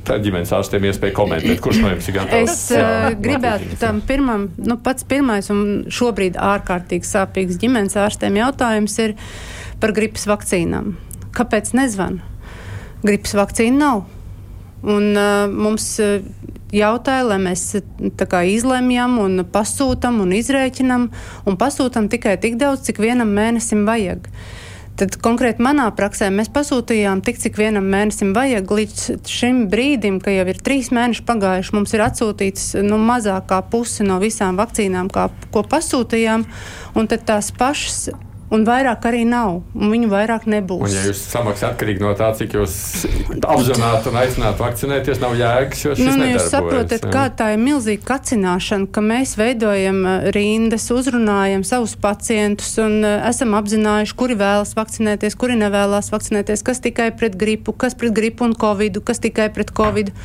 [0.07, 2.53] Tad ģimenes ārstiem iespēja komentēt, kurš no jums ir gatavs.
[2.53, 8.95] Es uh, gribētu tam pirmam, nu pats pirmais un šobrīd ārkārtīgi sāpīgs ģimenes ārstiem jautājums
[9.03, 9.17] ir
[9.83, 10.95] par gripas vakcīnām.
[11.37, 12.21] Kāpēc nezvan?
[13.07, 14.05] Gripas vakcīna nav.
[14.87, 15.89] Un uh, mums
[16.77, 17.65] jautāja, lai mēs
[18.23, 21.11] kā, izlemjam un pasūtam un izrēķinam
[21.47, 24.31] un pasūtam tikai tik daudz, cik vienam mēnesim vajag.
[24.31, 24.66] Uh,
[24.97, 28.71] Tad konkrēti manā praksē mēs pasūtījām tik, cik vienam mēnesim vajag.
[28.79, 34.07] Līdz šim brīdim, kad jau ir trīs mēneši pagājuši, mums ir atsūtīts nu, mazākā puse
[34.09, 36.47] no visām vakcīnām, kā, ko pasūtījām.
[36.97, 38.07] Un tās pašas
[38.57, 40.87] Un vairāk arī nav, un viņu vairāk nebūs.
[40.87, 42.77] Un, ja jūs samaksājat atkarīgi no tā, cik jūs
[43.37, 47.61] apzināti un aicinātu vakcinēties, nav jēgas, jo šis nu, nu, jūs saprotat, kā tā ir
[47.61, 54.39] milzīga kacināšana, ka mēs veidojam uh, rindas, uzrunājam savus pacientus un uh, esam apzinājuši, kuri
[54.41, 59.21] vēlas vakcinēties, kuri nevēlas vakcinēties, kas tikai pret gripu, kas pret gripu un covidu, kas
[59.21, 60.17] tikai pret covidu.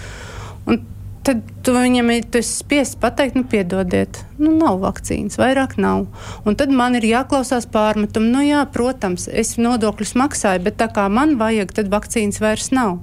[0.69, 0.79] Un
[1.25, 6.07] tad tu viņam ir spiests pateikt, nu, piedodiet, nu, nav vakcīnas, vairāk nav.
[6.45, 11.07] Un tad man ir jāklausās pārmetumu, nu, jā, protams, es nodokļus maksāju, bet tā kā
[11.13, 12.99] man vajag, tad vakcīnas vairs nav.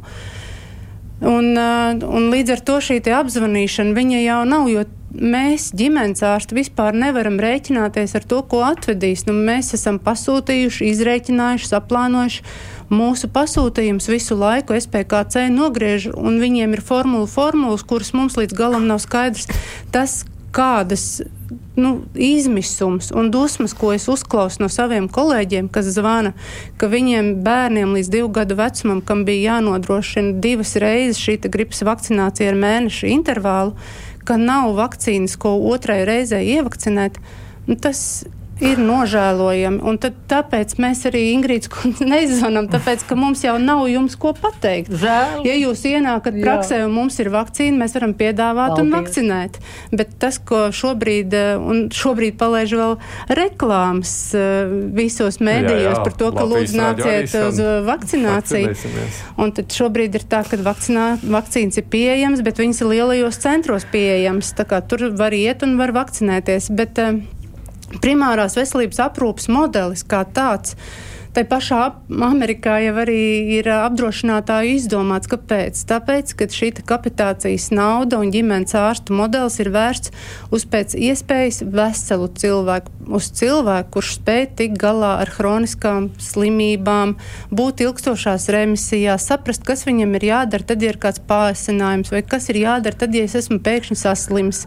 [1.19, 7.39] Un, un līdz ar to šī apzvanīšana jau nav, jo mēs, ģimenes ārsti, vispār nevaram
[7.43, 9.25] rēķināties ar to, ko atvedīs.
[9.27, 12.45] Nu, mēs esam pasūtījuši, izrēķinājuši, saplānojuši
[12.91, 18.89] mūsu pasūtījums visu laiku SPKC nogriež, un viņiem ir formula formulas, kuras mums līdz galam
[18.89, 19.49] nav skaidrs.
[19.93, 20.23] Tas,
[20.55, 21.21] kādas
[21.79, 26.35] nu, izmisums un dusmas, ko es uzklausu no saviem kolēģiem, kas zvana,
[26.81, 32.51] ka viņiem bērniem līdz divu gadu vecumam, kam bija jānodrošina divas reizes šī gripas vakcinācija
[32.53, 33.77] ar mēnešu intervālu,
[34.27, 37.21] ka nav vakcīnas, ko otrai reizei ievakcinēt,
[37.69, 38.27] nu, tas
[38.65, 39.81] ir nožēlojami.
[39.87, 44.35] Un tad, tāpēc mēs arī Ingrīdas kundze neizvanām, tāpēc, ka mums jau nav jums ko
[44.37, 44.93] pateikt.
[44.99, 45.45] Žēl.
[45.47, 48.85] Ja jūs ienākat praksē un mums ir vakcīna, mēs varam piedāvāt Paldies.
[48.85, 49.61] un vakcinēt.
[49.95, 52.97] Bet tas, ko šobrīd, eh, un šobrīd palaiž vēl
[53.39, 58.75] reklāmas eh, visos mēdījos par to, ka Latvijas lūdzu nāciet uz eh, vakcināciju.
[59.39, 63.87] Un tad šobrīd ir tā, ka vakcinā, vakcīnas ir pieejamas, bet viņas ir lielajos centros
[63.89, 64.53] pieejamas.
[64.59, 66.71] Tā kā tur var iet un var vakcinēties.
[66.79, 67.21] Bet, uh,
[68.03, 70.77] primārās veselības aprūpas modelis kā tāds.
[71.37, 71.79] Tā pašā
[72.25, 73.21] Amerikā jau arī
[73.59, 75.79] ir apdrošinātāju izdomāts, kāpēc.
[75.87, 80.11] Tāpēc, ka šī kapitācijas nauda un ģimenes ārstu modelis ir vērsts
[80.51, 87.15] uz pēc iespējas veselu cilvēku, uz cilvēku, kurš spēj tikt galā ar hroniskām slimībām,
[87.55, 92.49] būt ilgstošās remisijās, saprast, kas viņam ir jādara, tad, ja ir kāds pārisinājums, vai kas
[92.51, 94.65] ir jādara, tad, ja es esmu pēkšņi saslims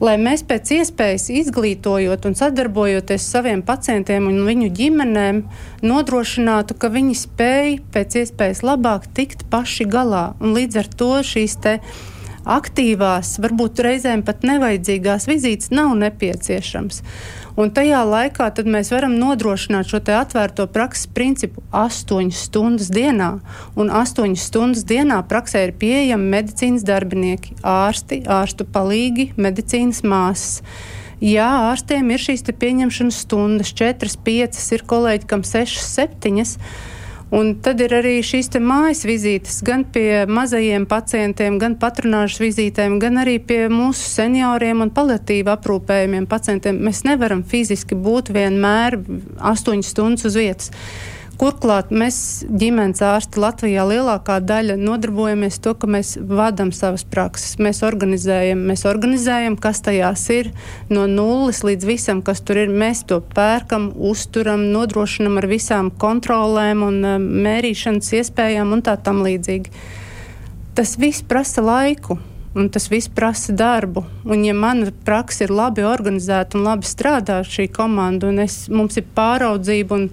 [0.00, 5.42] lai mēs pēc iespējas izglītojot un sadarbojoties ar saviem pacientiem un viņu ģimenēm,
[5.84, 10.30] nodrošinātu, ka viņi spēj pēc iespējas labāk tikt paši galā.
[10.40, 11.58] Un līdz ar to šīs
[12.48, 17.02] aktīvās, varbūt reizēm pat nevajadzīgās vizītes nav nepieciešams.
[17.60, 23.40] Un tajā laikā mēs varam nodrošināt šo atvērto prakses principu 8 stundas dienā.
[23.76, 30.62] Un 8 stundas dienā praksē ir pieejami medicīnas darbinieki, ārsti, ārstu palīgi, medicīnas māsas.
[31.20, 36.46] Jā, ārstiem ir šīs pieņemšanas stundas, 4, 5, ir kolēģi, kam 6, 7.
[37.30, 43.20] Un tad ir arī šīs mājas vizītes gan pie mazajiem pacientiem, gan patronāžas vizītēm, gan
[43.22, 46.82] arī pie mūsu senioriem un paliatīvi aprūpējumiem pacientiem.
[46.82, 48.98] Mēs nevaram fiziski būt vienmēr
[49.52, 50.74] astoņas stundas uz vietas.
[51.40, 57.54] Turklāt mēs ģimenes ārsti Latvijā lielākā daļa nodarbojamies to, ka mēs vadām savas prakses.
[57.56, 60.50] Mēs organizējam, mēs organizējam, kas tajās ir
[60.92, 62.68] no nulles līdz visam, kas tur ir.
[62.68, 69.24] Mēs to pērkam, uzturam, nodrošinam ar visām kontrolēm un uh, mērīšanas iespējām un tā tam
[69.24, 69.72] līdzīgi.
[70.76, 72.18] Tas viss prasa laiku.
[72.52, 74.02] Un tas viss prasa darbu.
[74.28, 78.98] Un, ja mana praksa ir labi organizēta un labi strādā šī komanda, un es, mums
[78.98, 80.08] ir pāraudzība un,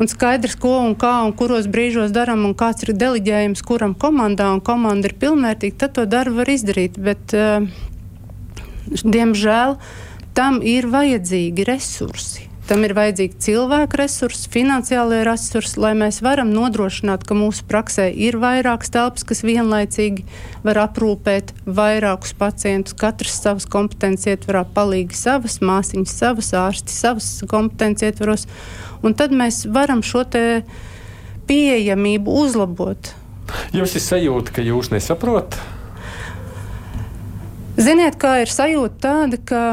[0.00, 4.48] un skaidrs, ko un kā un kuros brīžos darām, un kāds ir deleģējums kuram komandā,
[4.54, 6.96] un komanda ir pilnvērtīga, tad to darbu var izdarīt.
[6.98, 7.68] Bet, uh,
[9.04, 9.76] diemžēl,
[10.34, 12.49] tam ir vajadzīgi resursi.
[12.70, 18.36] Tam ir vajadzīgi cilvēku resursi, finansiālie resursi, lai mēs varam nodrošināt, ka mūsu praksē ir
[18.38, 20.22] vairākas telpas, kas vienlaicīgi
[20.62, 22.94] var aprūpēt vairākus pacientus.
[22.94, 28.46] Katrs savas kompetences ietvarā, palīgi savas māsiņas, savas ārsti, savas kompetences ietvaros.
[29.02, 30.22] Un tad mēs varam šo
[31.50, 33.10] pieejamību uzlabot.
[33.74, 35.58] Jums ir sajūta, ka jūs nesaprotat?
[37.82, 39.64] Ziniet, kā ir sajūta tāda, ka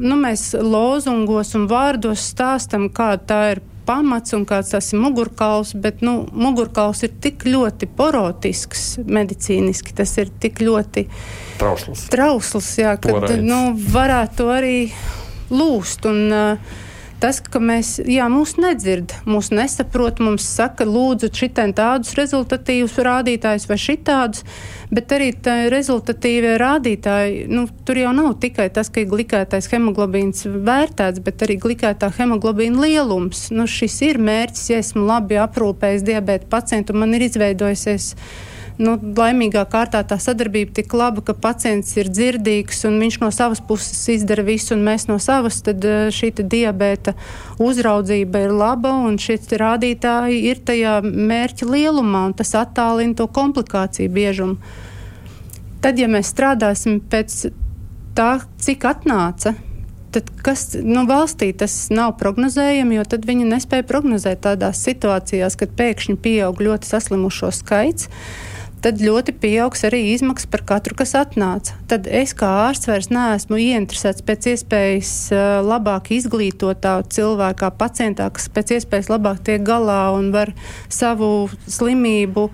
[0.00, 5.72] nu, mēs lozungos un vārdos stāstam, kāda tā ir pamats un kāds tas ir mugurkauls,
[5.80, 11.06] bet nu, mugurkauls ir tik ļoti porotisks medicīniski, tas ir tik ļoti
[11.60, 13.62] trausls, trausls jā, kad nu,
[13.94, 14.76] varētu to arī
[15.48, 16.04] lūst.
[16.10, 16.84] Un, uh,
[17.22, 23.68] tas, ka mēs, jā, mūs nedzird, mūs nesaprot, mums saka, lūdzu, šitien tādus rezultatīvus rādītājus
[23.70, 24.44] vai šitādus,
[24.94, 25.30] bet arī
[25.72, 31.58] rezultatīvie rādītāji, nu, tur jau nav tikai tas, ka ir glikētais hemoglobīns vērtēts, bet arī
[31.62, 33.48] glikētā hemoglobīna lielums.
[33.54, 38.14] Nu, šis ir mērķis, ja esmu labi aprūpējis diabēta pacientu, man ir izveidojusies
[38.82, 43.60] nu, laimīgā kārtā tā sadarbība tik laba, ka pacients ir dzirdīgs un viņš no savas
[43.64, 47.14] puses izdara visu, un mēs no savas, tad eh, šī diabēta
[47.62, 54.12] uzraudzība ir laba, un šie rādītāji ir tajā mērķa lielumā, un tas attālina to komplikāciju
[54.14, 54.58] biežumu.
[55.82, 57.48] Tad, ja mēs strādāsim pēc
[58.18, 59.54] tā, cik atnāca,
[60.14, 65.74] tad kas nu, valstī tas nav prognozējami, jo tad viņi nespēja prognozēt tādās situācijās, kad
[65.78, 68.08] pēkšņi pieaug ļoti saslimušo skaits
[68.84, 71.76] tad ļoti pieaugs arī izmaksas par katru, kas atnāca.
[71.90, 75.14] Tad es kā ārsts vairs neesmu ieinteresēts pēc iespējas
[75.66, 80.52] labāk izglītotā cilvēkā, kā pacientā, kas pēc iespējas labāk tiek galā un var
[80.92, 82.48] savu slimību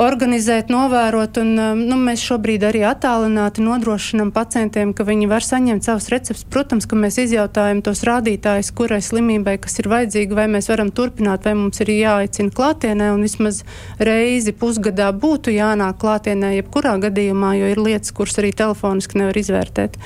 [0.00, 1.38] organizēt, novērot.
[1.38, 6.46] Un, um, nu, mēs šobrīd arī attālināti nodrošinām pacientiem, ka viņi var saņemt savus receptus.
[6.50, 11.46] Protams, ka mēs izjautājam tos rādītājus, kurai slimībai, kas ir vajadzīga, vai mēs varam turpināt,
[11.46, 13.62] vai mums ir jāaicina klātienē, un vismaz
[14.02, 19.98] reizi pusgadā būtu jānāk klātienē, jebkurā gadījumā, jo ir lietas, kuras arī telefoniski nevar izvērtēt.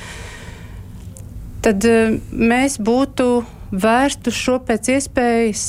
[1.64, 3.30] Tad uh, mēs būtu
[3.72, 5.64] vērstu šo pēc iespējas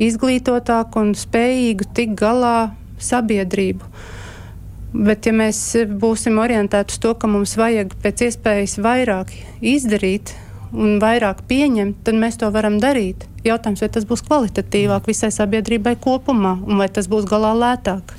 [0.00, 2.58] izglītotāku un spējīgu tikt galā
[3.02, 3.90] sabiedrību.
[4.96, 5.60] Bet, ja mēs
[6.00, 10.32] būsim orientēti uz to, ka mums vajag pēc iespējas vairāk izdarīt
[10.72, 13.26] un vairāk pieņemt, tad mēs to varam darīt.
[13.46, 18.14] Jautājums, vai tas būs kvalitatīvāk visai sabiedrībai kopumā, un vai tas būs galā lētāk.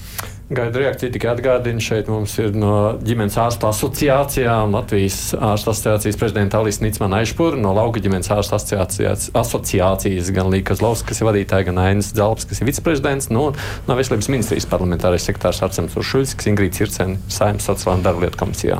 [0.48, 6.62] Gaidu reakciju tikai atgādina, šeit mums ir no ģimenes ārstu asociācijām Latvijas ārstu asociācijas prezidenta
[6.62, 11.68] Alisa Nicmana Aišpura, no Lauka ģimenes ārstu asociācijas, asociācijas gan Līka Zlovs, kas ir vadītāja,
[11.68, 13.50] gan Ainas Dzalps, kas ir viceprezidents, nu,
[13.90, 18.80] no Veselības ministrijas parlamentārais sektārs Arcems Uršuļs, kas Ingrīds Ircen, Saimnes sociālā darba lietu komisijā.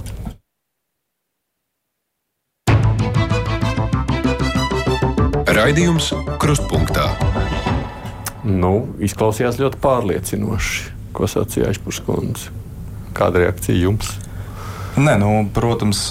[5.52, 7.12] Raidījums Krustpunktā.
[8.48, 12.54] Nu, izklausījās ļoti pārliecinoši ko sacīja Aizpurskundze.
[13.18, 14.16] Kāda reakcija jums?
[14.98, 16.08] Nē, nu, protams,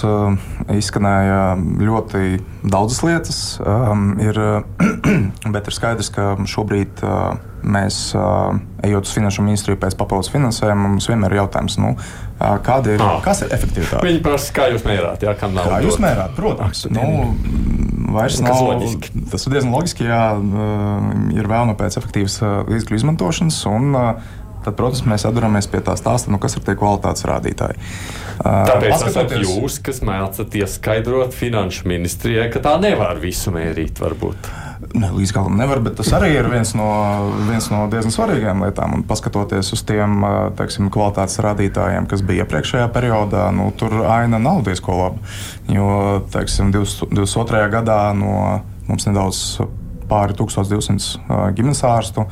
[0.71, 2.37] izskanēja ļoti
[2.71, 3.39] daudzas lietas.
[3.59, 4.39] Um, ir,
[5.53, 7.35] bet ir skaidrs, ka šobrīd uh,
[7.67, 8.55] mēs, uh,
[8.87, 13.03] ejot uz finanšu ministriju pēc papildus finansējuma, mums vienmēr ir jautājums, nu, uh, kāda ir,
[13.03, 13.19] ah.
[13.25, 14.05] kas ir efektivitāte.
[14.07, 15.67] Viņi prasa, kā jūs mērāt, jā, kam nav.
[15.67, 16.87] Kā jūs mērāt, protams.
[16.87, 19.27] Ah, nu, vairs nav loģiski.
[19.33, 20.23] Tas ir diezgan loģiski, jā,
[21.35, 22.39] ir vēlme pēc efektīvas
[22.71, 23.59] līdzekļu izmantošanas.
[23.67, 23.91] Un,
[24.67, 27.79] tad, protams, mēs atduramies pie tā stāsta, nu, kas ir tie kvalitātes rādītāji.
[28.43, 34.49] Tāpēc uh, esat jūs, kas mācat ieskaidrot finanšu ministrijai, ka tā nevar visu mērīt, varbūt.
[34.93, 36.87] Ne, līdz galam nevar, bet tas arī ir viens no,
[37.47, 38.93] viens no diezgan svarīgām lietām.
[38.99, 40.21] Un paskatoties uz tiem
[40.59, 45.33] teiksim, kvalitātes rādītājiem, kas bija iepriekšējā periodā, nu, tur aina nav diezko laba.
[45.73, 45.87] Jo
[46.33, 47.63] teiksim, 22.
[47.73, 48.35] gadā no
[48.87, 49.41] mums nedaudz
[50.07, 52.27] pāri 1200 ģimenes ārstu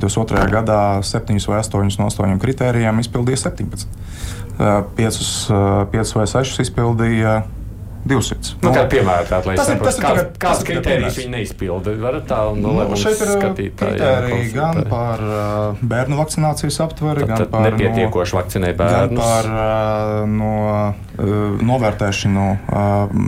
[0.00, 0.48] 22.
[0.52, 3.86] gadā 7 vai 8 no 8 kritērijiem izpildīja 17.
[4.96, 5.22] 5,
[5.92, 7.40] 5 vai 6 izpildīja
[8.08, 8.54] 200.
[8.62, 11.92] Nu, kā piemēram, tā, lai tas ir tas, kāds, kāds kriterijs viņi neizpilda.
[12.00, 17.50] Varat tā, nu, nu, šeit ir kriteriji gan par uh, bērnu vakcinācijas aptveri, tad, gan
[17.52, 19.20] par nepietiekošu no, vakcinē bērnus.
[19.20, 20.52] Gan par uh, no,
[21.20, 23.18] uh, novērtēšanu uh,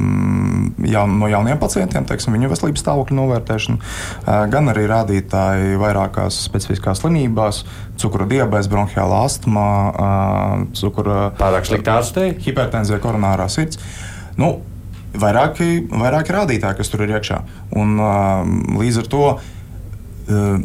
[0.88, 7.04] jaun, no jauniem pacientiem, teiksim, viņu veselības stāvokļa novērtēšanu, uh, gan arī rādītāji vairākās specifiskās
[7.04, 7.60] slimībās,
[8.00, 13.76] cukura diabetes, bronhiāla astma, uh, cukura pārāk slikta ārstei, hipertenzija, koronārā sirds.
[14.40, 14.52] Nu,
[15.18, 17.40] vairāki, vairāki rādītāji, kas tur ir iekšā.
[17.78, 18.44] Un, uh,
[18.80, 20.62] līdz ar to uh,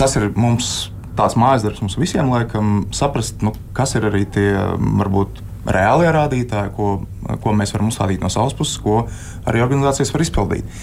[0.00, 4.48] tas ir mums tāds mājas darbs mums visiem, laikam, saprast, nu, kas ir arī tie
[4.78, 6.92] varbūt reālie rādītāji, ko,
[7.42, 9.02] ko mēs varam uzstādīt no savas puses, ko
[9.48, 10.78] arī organizācijas var izpildīt.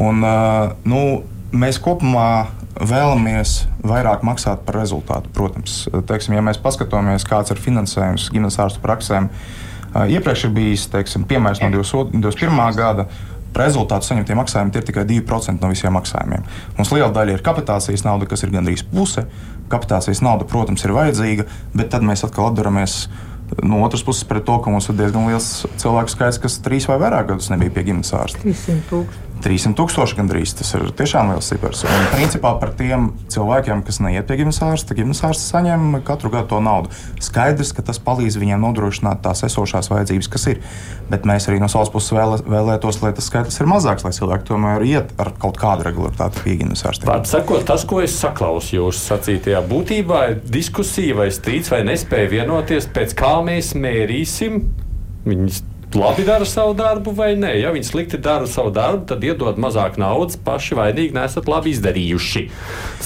[0.00, 1.04] Un, uh, nu,
[1.50, 2.50] mēs kopumā
[2.80, 5.32] vēlamies vairāk maksāt par rezultātu.
[5.36, 10.86] Protams, teiksim, ja mēs paskatāmies, kāds ir finansējums gimnazijas ārstu praksēm, uh, Iepriekš ir bijis
[10.92, 12.60] teiksim, piemērs no 2021.
[12.78, 13.06] gada.
[13.50, 16.44] Rezultātu saņemtie maksājumi ir tikai 2% no visiem maksājumiem.
[16.76, 19.24] Mums liela daļa ir kapitācijas nauda, kas ir gandrīz puse.
[19.72, 23.08] Kapitācijas nauda, protams, ir vajadzīga, bet tad mēs atkal atdaramies
[23.66, 25.48] no otras puses pret to, ka mums ir diezgan liels
[25.82, 28.44] cilvēku skaits, kas trīs vai vairāk gadus nebija pie ģimenes ārsta.
[28.46, 29.29] 300 tūkstoši.
[29.44, 30.54] 300 tūkstoši gandrīz.
[30.58, 31.84] Tas ir tiešām liels cipars.
[31.88, 36.50] Un, principā par tiem cilvēkiem, kas neiet pie ģimenes ārsta, ģimenes ārsts saņem katru gadu
[36.52, 36.92] to naudu.
[37.22, 40.60] Skaidrs, ka tas palīdz viņiem nodrošināt tās esošās vajadzības, kas ir.
[41.10, 44.48] Bet mēs arī no savas puses vēlē, vēlētos, lai tas skaitlis ir mazāks, lai cilvēki
[44.50, 47.08] tomēr iet ar kaut kādu regularitāti pie ģimenes ārsta.
[47.10, 52.30] Vārds sakot, tas, ko es saklausu jūsu sacītajā, būtībā ir diskusija vai strīds vai nespēja
[52.36, 54.62] vienoties, pēc kā mēs mērīsim
[55.26, 55.64] viņas
[55.94, 57.54] labi dara savu darbu vai nē.
[57.60, 62.44] Ja viņi slikti dara savu darbu, tad iedod mazāk naudas, paši vainīgi nesat labi izdarījuši.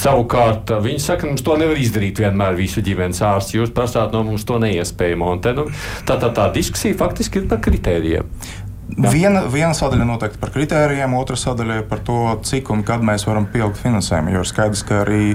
[0.02, 3.56] Savukārt viņi saka, mums to nevar izdarīt vienmēr visu ģimenes ārsts.
[3.56, 5.32] Jūs prasāt no mums to neiespējamo.
[5.44, 5.68] Te, nu,
[6.08, 8.28] tā, tā, tā diskusija faktiski ir par kritērijiem.
[8.44, 8.60] Jā.
[8.94, 13.46] Viena, viena sadaļa noteikti par kritērijiem, otra sadaļa par to, cik un kad mēs varam
[13.50, 14.34] pieaugt finansējumu.
[14.36, 15.34] Jo ir skaidrs, ka arī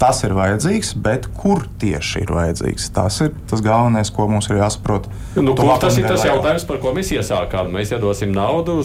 [0.00, 2.88] tas ir vajadzīgs, bet kur tieši ir vajadzīgs?
[2.96, 5.10] Tas ir tas galvenais, ko mums ir jāsaprot.
[5.36, 7.70] Nu, kur, tas ir tas jautājums, par ko mēs iesākām.
[7.74, 8.80] Mēs iedosim naudu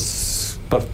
[0.71, 0.85] par,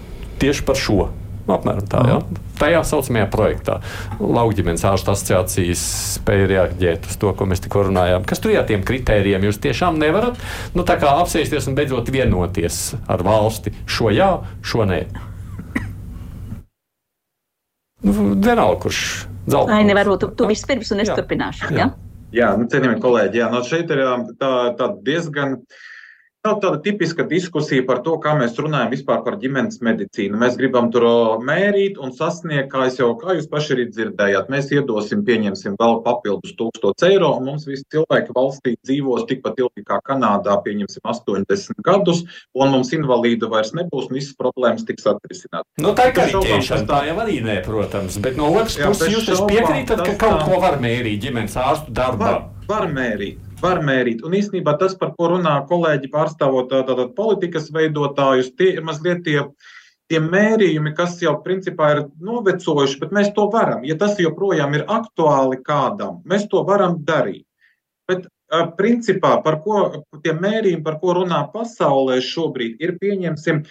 [0.42, 1.10] tieši par šo.
[1.52, 2.18] Apmēram tā, jā.
[2.60, 3.80] Tajā saucamajā projektā
[4.22, 5.82] Laukģimenes ārstu asociācijas
[6.20, 8.24] spēja reaģēt uz to, ko mēs tikko runājām.
[8.30, 9.48] Kas tur ir tiem kritērijiem?
[9.50, 10.38] Jūs tiešām nevarat
[10.78, 13.74] nu, apsēsties un beidzot vienoties ar valsti.
[13.90, 14.30] Šo jā,
[14.62, 15.02] šo nē.
[18.06, 19.02] Nu, vienalga, kurš
[19.48, 19.78] Zelta.
[19.78, 21.16] Aini, varbūt tu, tu vispirms un es jā.
[21.18, 21.72] turpināšu.
[21.74, 21.88] Jā, jā?
[22.42, 24.04] jā nu, cienījamie kolēģi, jā, no šeit ir
[24.42, 25.58] tā, tā diezgan.
[25.62, 25.88] Uh,
[26.42, 30.40] Nav tāda tipiska diskusija par to, kā mēs runājam vispār par ģimenes medicīnu.
[30.42, 31.04] Mēs gribam tur
[31.46, 34.50] mērīt un sasniegt, kā jau kā jūs paši arī dzirdējāt.
[34.50, 39.86] Mēs iedosim, pieņemsim vēl papildus 1000 eiro, un mums visi cilvēki valstī dzīvos tikpat ilgi
[39.86, 42.24] kā Kanādā, pieņemsim 80 gadus,
[42.58, 45.70] un mums invalīdu vairs nebūs, un visas problēmas tiks atrisinātas.
[45.78, 50.02] Nu, tā ir kariķēšana, tā jau arī nē, protams, bet no otras puses jūs piekrītat,
[50.10, 52.34] ka kaut ko var mērīt ģimenes ārstu darbā.
[52.34, 54.24] Var, var mērīt var mērīt.
[54.26, 59.40] Un īstenībā tas, par ko runā kolēģi pārstāvot tātad politikas veidotājus, tie ir mazliet tie,
[60.12, 63.86] tie mērījumi, kas jau principā ir novecojuši, bet mēs to varam.
[63.88, 67.46] Ja tas joprojām ir aktuāli kādam, mēs to varam darīt.
[68.10, 68.28] Bet
[68.76, 73.62] principā par ko tie mērījumi, par ko runā pasaulē šobrīd, ir pieņemsim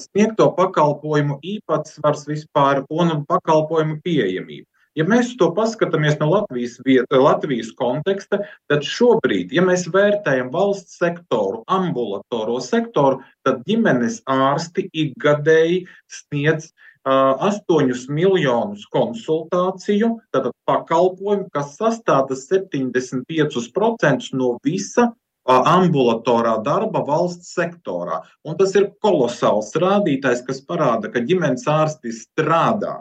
[0.00, 4.64] sniegto pakalpojumu īpatsvars vispār un pakalpojumu pieejamību.
[4.98, 6.80] Ja mēs to paskatāmies no Latvijas,
[7.14, 15.84] Latvijas konteksta, tad šobrīd, ja mēs vērtējam valsts sektoru, ambulatoro sektoru, tad ģimenes ārsti ikgadēji
[16.10, 16.72] sniedz
[17.06, 25.12] uh, 8 miljonus konsultāciju, tātad pakalpojumu, kas sastāda 75% no visa
[25.50, 28.20] ambulatorā darba valsts sektorā.
[28.46, 32.94] Un tas ir kolosāls rādītājs, kas parāda, ka ģimenes ārsti strādā,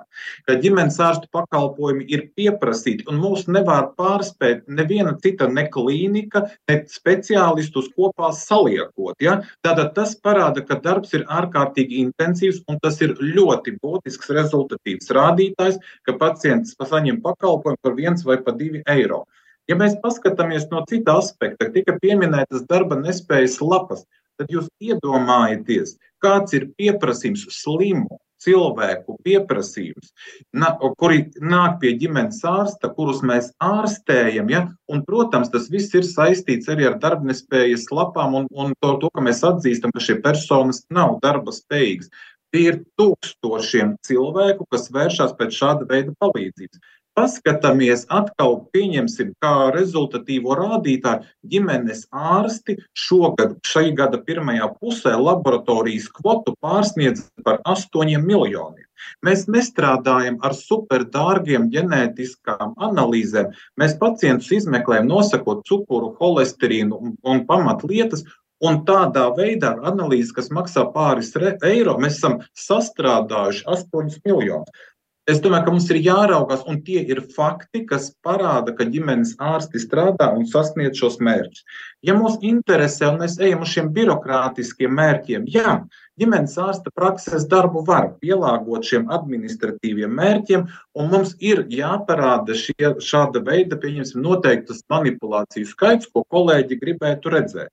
[0.47, 6.80] ka ģimenes ārstu pakalpojumi ir pieprasīti, un mūs nevar pārspēt neviena cita ne klīnika, ne
[6.91, 9.16] speciālistus kopā saliekot.
[9.24, 9.39] Ja?
[9.66, 15.80] Tātad tas parāda, ka darbs ir ārkārtīgi intensīvs, un tas ir ļoti būtisks rezultatīvs rādītājs,
[16.04, 19.26] ka pacients saņem pakalpojumu par viens vai pa divi eiro.
[19.70, 24.05] Ja mēs paskatāmies no cita aspekta, tika pieminētas darba nespējas lapas,
[24.39, 30.13] tad jūs iedomājieties, kāds ir pieprasījums slimu cilvēku pieprasījums,
[30.55, 34.51] na, kuri nāk pie ģimenes ārsta, kurus mēs ārstējam.
[34.51, 34.65] Ja?
[34.91, 39.24] Un, protams, tas viss ir saistīts arī ar darbnespējas lapām un, un to, to, ka
[39.26, 42.11] mēs atzīstam, ka šie personas nav darba spējīgas.
[42.49, 46.80] Tie ir tūkstošiem cilvēku, kas vēršas pēc šāda veida palīdzības.
[47.18, 56.55] Paskatāmies atkal, pieņemsim, kā rezultatīvo rādītāju, ģimenes ārsti šogad, šī gada pirmajā pusē laboratorijas kvotu
[56.64, 58.86] pārsniedz par 8 miljoniem.
[59.24, 63.53] Mēs nestrādājam ar superdārgiem ģenētiskām analīzēm.
[63.80, 68.26] Mēs pacientus izmeklējam, nosakot cukuru, holesterīnu un, un pamatlietas,
[68.60, 71.32] Un tādā veidā analīze, kas maksā pāris
[71.64, 74.82] eiro, mēs esam sastrādājuši 8 miljonus.
[75.30, 79.82] Es domāju, ka mums ir jāraugās, un tie ir fakti, kas parāda, ka ģimenes ārsti
[79.84, 81.66] strādā un sasniedz šos mērķus.
[82.08, 85.76] Ja mūs interesē, un mēs ejam uz šiem birokrātiskiem mērķiem, jā,
[86.18, 90.66] ģimenes ārsta prakses darbu var pielāgot šiem administratīviem mērķiem,
[90.98, 97.70] un mums ir jāparāda šie, šāda veida, pieņemsim, noteiktas manipulāciju skaits, ko kolēģi gribētu redzēt.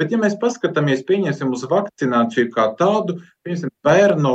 [0.00, 4.30] Bet, ja mēs paskatāmies uz vakcināciju kā tādu, piemēram, bērnu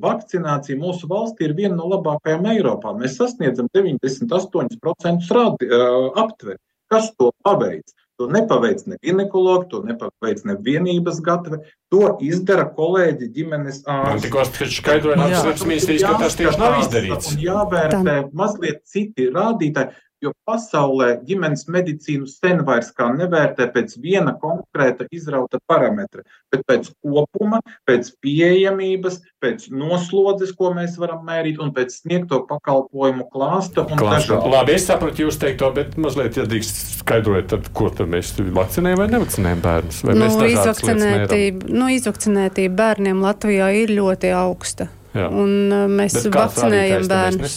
[0.00, 2.94] vakcinācija mūsu valstī ir viena no labākajām Eiropā.
[2.96, 5.68] Mēs sasniedzam 98% rādi,
[6.16, 6.56] aptveri.
[6.88, 7.92] Kas to paveic?
[8.22, 11.64] To nepaveic ne ginekologi, to nepaveic ne vienības gatave.
[11.90, 14.28] To izdara kolēģi ģimenes ārsti.
[14.28, 17.34] Tikko skaidroja, ka tas tieši nav izdarīts.
[17.42, 19.98] Jāvērtē mazliet citi rādītāji.
[20.24, 26.88] Jo pasaulē ģimenes medicīnu sen vairs kā nevērtē pēc viena konkrēta izrauta parametra, bet pēc
[27.04, 33.84] kopuma, pēc pieejamības, pēc noslodzes, ko mēs varam mērīt, un pēc sniegto pakalpojumu klāsta.
[33.90, 34.40] klāsta.
[34.48, 39.04] Labi, es saprotu jūs teikto, bet mazliet, ja drīkst skaidrojat, tad ko tad mēs vakcinējam
[39.04, 40.02] vai nevakcinējam bērnus?
[40.08, 44.88] Vai nu, izvakcinētība, nu, izvakcinētība bērniem Latvijā ir ļoti augsta.
[45.14, 45.28] Jā.
[45.30, 47.56] Un uh, mēs vakcinējam bērnus.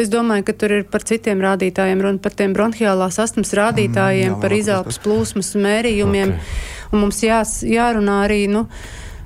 [0.00, 4.38] Es domāju, ka tur ir par citiem rādītājiem, runa par tiem bronhiālās astmas rādītājiem, mm,
[4.38, 6.32] jā, par izelpas plūsmas mērījumiem.
[6.38, 6.62] Okay.
[6.90, 8.64] Un mums jās, jārunā arī, nu,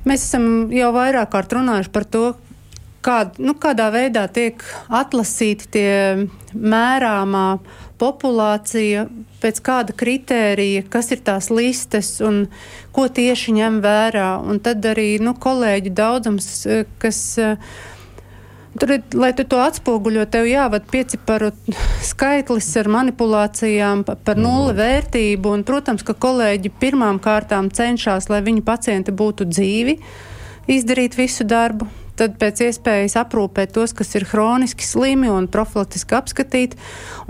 [0.08, 2.24] mēs esam jau vairāk kārt runājuši par to,
[3.04, 5.94] kād, nu, kādā veidā tiek atlasīti tie
[6.54, 7.46] mērāmā
[8.00, 9.06] populācija,
[9.42, 12.46] pēc kāda kritērija, kas ir tās listes un
[12.94, 14.28] ko tieši ņem vērā.
[14.44, 17.38] Un tad arī nu, kolēģi daudzums, eh, kas.
[17.38, 17.56] Eh,
[18.78, 21.52] tur, lai tu to atspoguļo, tev jāvada pieciparu
[22.12, 25.52] skaitlis ar manipulācijām par nulli vērtību.
[25.52, 29.98] Un, protams, ka kolēģi pirmām kārtām cenšas, lai viņu pacienti būtu dzīvi,
[30.66, 31.86] izdarīt visu darbu
[32.18, 36.76] tad pēc iespējas aprūpēt tos, kas ir hroniski slimi un profilaktiski apskatīt,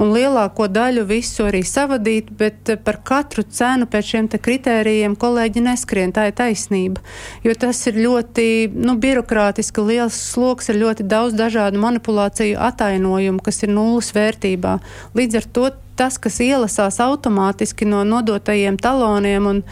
[0.00, 5.64] un lielāko daļu visu arī savadīt, bet eh, par katru cenu pēc šiem kritērijiem kolēģi
[5.64, 6.12] neskrien.
[6.14, 7.04] Tā ir taisnība,
[7.44, 13.62] jo tas ir ļoti nu, birokrātiski liels sloks ar ļoti daudz dažādu manipulāciju atainojumu, kas
[13.64, 14.78] ir nulles vērtībā.
[15.16, 19.62] Līdz ar to tas, kas ielasās automātiski no nodotajiem taloniem un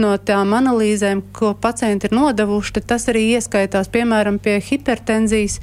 [0.00, 5.60] no tām analīzēm, ko pacienti ir nodevuši, tas arī ieskaitās, piemēram, pie hipertenzijas.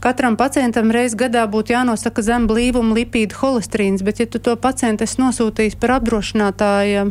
[0.00, 5.04] Katram pacientam reiz gadā būtu jānosaka zem blīvuma lipīdu holesterīns, bet ja tu to pacientu
[5.04, 7.10] esi nosūtījis par apdrošinātāju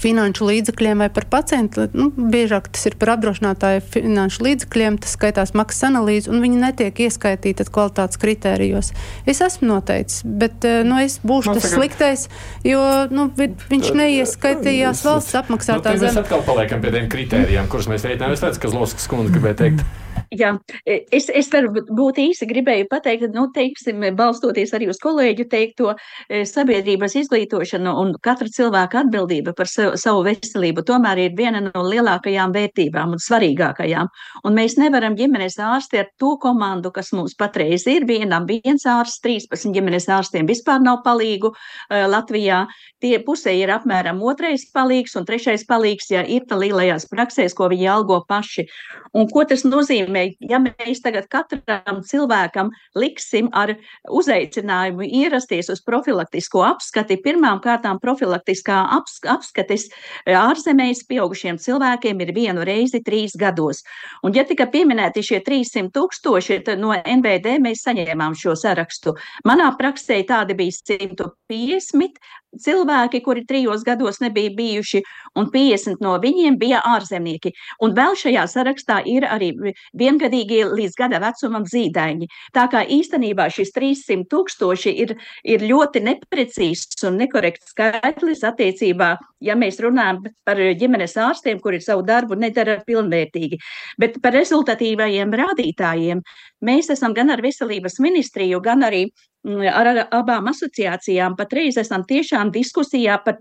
[0.00, 1.86] finanšu līdzekļiem vai par pacientu.
[1.96, 7.04] Nu, biežāk tas ir par apdrošinātāju finanšu līdzekļiem, tas skaitās maksas analīze, un viņi netiek
[7.06, 8.92] ieskaitīti kvalitātes kritērijos.
[9.30, 12.28] Es esmu noteicis, bet eh, nu, es būšu no, tas sliktais,
[12.66, 12.80] jo
[13.12, 16.12] nu, viņš neieskaitījās valsts apmaksātā nu, zeme.
[16.12, 18.38] Mēs atkal paliekam pie tiem kritērijiem, kurus mēs reiķinājām.
[18.38, 20.03] Es redzu, ka Zloskas kundze gribēja teikt.
[20.34, 20.50] Jā,
[20.86, 25.92] es, es varu būt īsi gribēju pateikt, nu, teiksim, balstoties arī uz kolēģu teikto,
[26.26, 32.54] e, sabiedrības izglītošana un katra cilvēka atbildība par savu, veselību tomēr ir viena no lielākajām
[32.56, 34.10] vērtībām un svarīgākajām.
[34.44, 39.22] Un mēs nevaram ģimenes ārsti ar to komandu, kas mums patreiz ir, vienam viens ārsts,
[39.22, 42.64] 13 ģimenes ārstiem vispār nav palīgu uh, Latvijā.
[43.04, 47.68] Tie pusē ir apmēram otrais palīgs un trešais palīgs, ja ir tā lielajās praksēs, ko
[47.70, 48.66] viņi algo paši.
[49.14, 50.23] Un ko tas nozīmē?
[50.44, 53.74] Ja mēs tagad katram cilvēkam liksim ar
[54.10, 59.88] uzaicinājumu ierasties uz profilaktisko apskati, pirmām kārtām profilaktiskā apskates
[60.26, 63.82] ārzemēs pieaugušiem cilvēkiem ir vienu reizi trīs gados.
[64.24, 69.14] Un ja tika pieminēti šie 300 tūkstoši, tad no NBD mēs saņēmām šo sarakstu.
[69.48, 72.20] Manā praksē tādi bija 150,
[72.60, 75.02] cilvēki, kuri trijos gados nebija bijuši,
[75.38, 77.52] un 50 no viņiem bija ārzemnieki.
[77.82, 79.52] Un vēl šajā sarakstā ir arī
[79.96, 82.28] viengadīgie līdz gada vecumam zīdaiņi.
[82.54, 89.58] Tā kā īstenībā šis 300 tūkstoši ir, ir ļoti neprecīzs un nekorekts skaitlis attiecībā, ja
[89.58, 93.60] mēs runājam par ģimenes ārstiem, kuri savu darbu nedara pilnvērtīgi.
[94.00, 96.24] Bet par rezultatīvajiem rādītājiem
[96.64, 99.06] mēs esam gan ar veselības ministriju, gan arī
[99.44, 103.40] ar abām asociācijām patreiz esam tiešām diskusijā par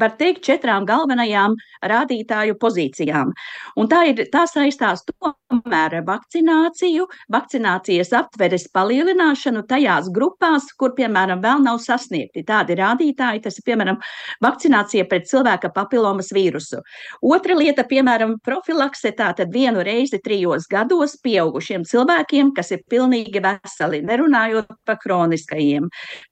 [0.00, 3.32] var teikt, četrām galvenajām rādītāju pozīcijām.
[3.80, 11.42] Un tā, ir, tā saistās tomēr ar vakcināciju, vakcinācijas aptveres palielināšanu tajās grupās, kur, piemēram,
[11.44, 13.42] vēl nav sasniegti tādi rādītāji.
[13.46, 14.00] Tas ir, piemēram,
[14.44, 16.82] vakcinācija pret cilvēka papilomas vīrusu.
[17.24, 24.02] Otra lieta, piemēram, profilakse, tātad vienu reizi trijos gados pieaugušiem cilvēkiem, kas ir pilnīgi veseli,
[24.06, 25.88] nerunājot par kroniskajiem,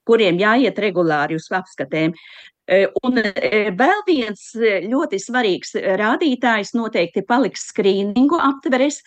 [0.08, 2.14] kuriem jāiet regulāri uz apskatēm.
[3.04, 3.18] Un
[3.76, 9.02] vēl viens ļoti svarīgs rādītājs noteikti paliks skrīningu aptveres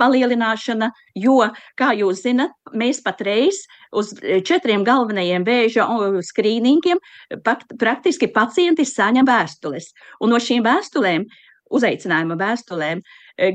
[0.00, 1.36] palielināšana, jo,
[1.78, 3.62] kā jūs zinat, mēs patreiz
[3.94, 5.86] uz četriem galvenajiem vēža
[6.32, 6.98] skrīningiem
[7.44, 9.92] praktiski pacienti saņem vēstules.
[10.18, 11.28] Un no šīm vēstulēm,
[11.70, 13.04] uzaicinājuma vēstulēm,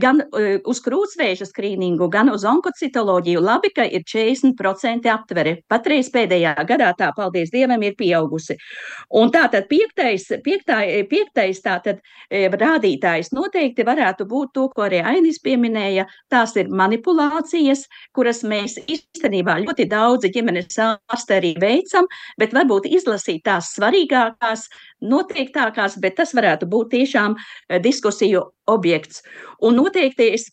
[0.02, 0.22] gan
[0.66, 3.42] uz krūtsvēža skrīningu, gan uz onkocitoloģiju.
[3.44, 5.58] Labi, ka ir 40% aptvere.
[5.72, 8.58] Patreiz pēdējā gadā tā, paldies Dievam, ir pieaugusi.
[9.16, 12.02] Un tātad piektais, piektā, piektais tātad
[12.32, 16.08] rādītājs noteikti varētu būt to, ko arī Ainis pieminēja.
[16.32, 22.10] Tās ir manipulācijas, kuras mēs īstenībā ļoti daudzi ģimenes ārsti arī veicam,
[22.40, 24.68] bet varbūt izlasīt tās svarīgākās,
[25.06, 27.36] noteiktākās, bet tas varētu būt tiešām
[27.84, 29.22] diskusiju objekts.
[29.66, 30.50] Un noteikti es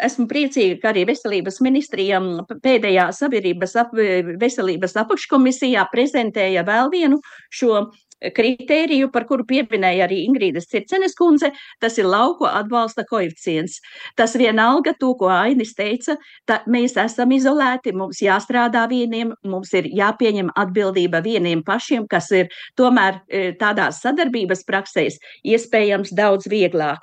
[0.00, 2.20] esmu priecīga, ka arī veselības ministrija
[2.64, 3.92] pēdējā sabiedrības ap,
[4.40, 7.20] veselības apakškomisijā prezentēja vēl vienu
[7.52, 7.84] šo
[8.30, 11.50] kritēriju, par kuru pieminēja arī Ingrīdas Circenes kundze,
[11.82, 13.80] tas ir lauku atbalsta koeficients.
[14.18, 16.14] Tas vienalga to, ko Ainis teica,
[16.46, 22.52] tā, mēs esam izolēti, mums jāstrādā vieniem, mums ir jāpieņem atbildība vieniem pašiem, kas ir
[22.78, 23.22] tomēr
[23.60, 27.02] tādās sadarbības praksēs iespējams daudz vieglāk.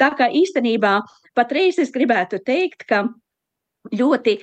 [0.00, 0.98] Tā kā īstenībā
[1.38, 3.06] patreiz es gribētu teikt, ka
[3.94, 4.34] ļoti,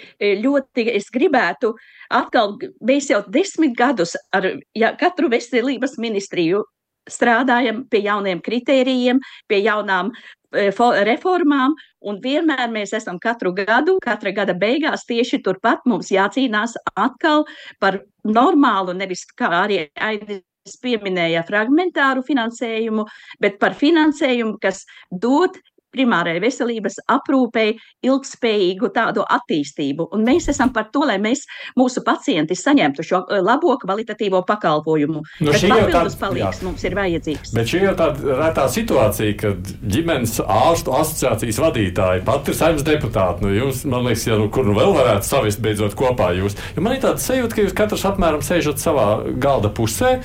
[0.42, 1.74] ļoti es gribētu
[2.14, 6.64] atkal, mēs jau desmit gadus ar ja, katru veselības ministriju
[7.06, 10.12] strādājam pie jauniem kritērijiem, pie jaunām
[10.56, 17.46] reformām, un vienmēr mēs esam katru gadu, katra gada beigās tieši turpat mums jācīnās atkal
[17.80, 23.06] par normālu, nevis kā arī Ainis pieminēja fragmentāru finansējumu,
[23.40, 25.60] bet par finansējumu, kas dod
[25.96, 27.76] primārai veselības aprūpei
[28.06, 30.10] ilgspējīgu tādu attīstību.
[30.16, 31.46] Un mēs esam par to, lai mēs,
[31.80, 35.24] mūsu pacienti saņemtu šo eh, labo kvalitatīvo pakalpojumu.
[35.42, 36.68] Nu, Bet papildus palīgs jā.
[36.68, 37.54] mums ir vajadzīgs.
[37.56, 43.46] Bet šī ir tāda retā situācija, kad ģimenes ārstu asociācijas vadītāji pat ir saimnes deputāti.
[43.46, 46.58] Nu, jūs, man liekas, ja nu, kur nu vēl varētu savest beidzot kopā jūs.
[46.76, 49.08] Jo man ir tāda sajūta, ka jūs katrs apmēram sēžat savā
[49.42, 50.18] galda pusē,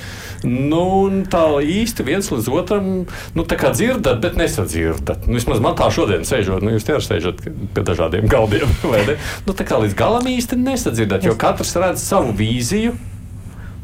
[0.46, 2.90] nu, un tā īsti viens līdz otram,
[3.36, 5.28] nu, tā kā dzirdat, bet nesadzirdat.
[5.28, 8.70] Nu, vismaz man tā šodien sēžot, nu, jūs tie sēžat pie dažādiem galdiem.
[9.46, 12.94] Nu, tā kā līdz galam īsti nesadzirdēt, jo katrs redz savu vīziju.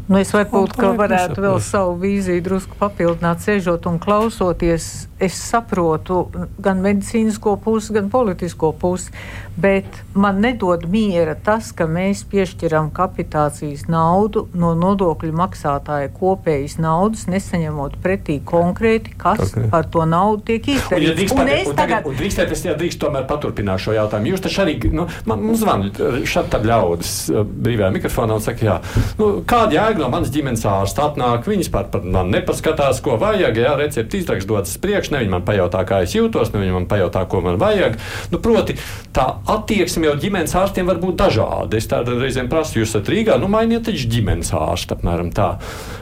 [0.06, 5.08] Nu, es varbūt varētu vēl savu vīziju drusku papildināt, sēžot un klausoties.
[5.16, 6.26] Es saprotu
[6.60, 9.14] gan medicīnisko pusi, gan politisko pusi,
[9.56, 17.24] bet man nedod miera tas, ka mēs piešķiram kapitācijas naudu no nodokļu maksātāja kopējas naudas,
[17.32, 19.70] nesaņemot pretī konkrēti, kas okay.
[19.72, 21.32] par to naudu tiek izdarīts.
[21.32, 24.34] Ja un es un tagad, un drīkstēt, es drīkst tomēr paturpināt šo jautājumu.
[24.34, 25.88] Jūs taču arī, nu, man, man zvan
[26.28, 28.76] šad tad ļaudis brīvajā mikrofonā un saka, jā,
[29.16, 33.60] nu, kāda jēga no manas ģimenes ārsta atnāk, viņas par, par man nepaskatās, ko vajag,
[33.62, 36.88] jā, recepti izrakst dodas priekš, ne viņi man pajautā, kā es jūtos, ne viņi man
[36.90, 37.98] pajautā, ko man vajag.
[38.32, 38.76] Nu, proti,
[39.16, 39.26] tā
[39.56, 41.78] attieksme jau ģimenes ārstiem var būt dažāda.
[41.78, 45.52] Es tādu reizēm prasu, jūs esat Rīgā, nu mainiet taču ģimenes ārstu, apmēram tā.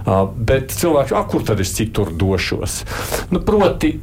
[0.04, 2.82] Uh, bet cilvēks, ah, kur tad es citur došos?
[3.34, 3.94] Nu, proti,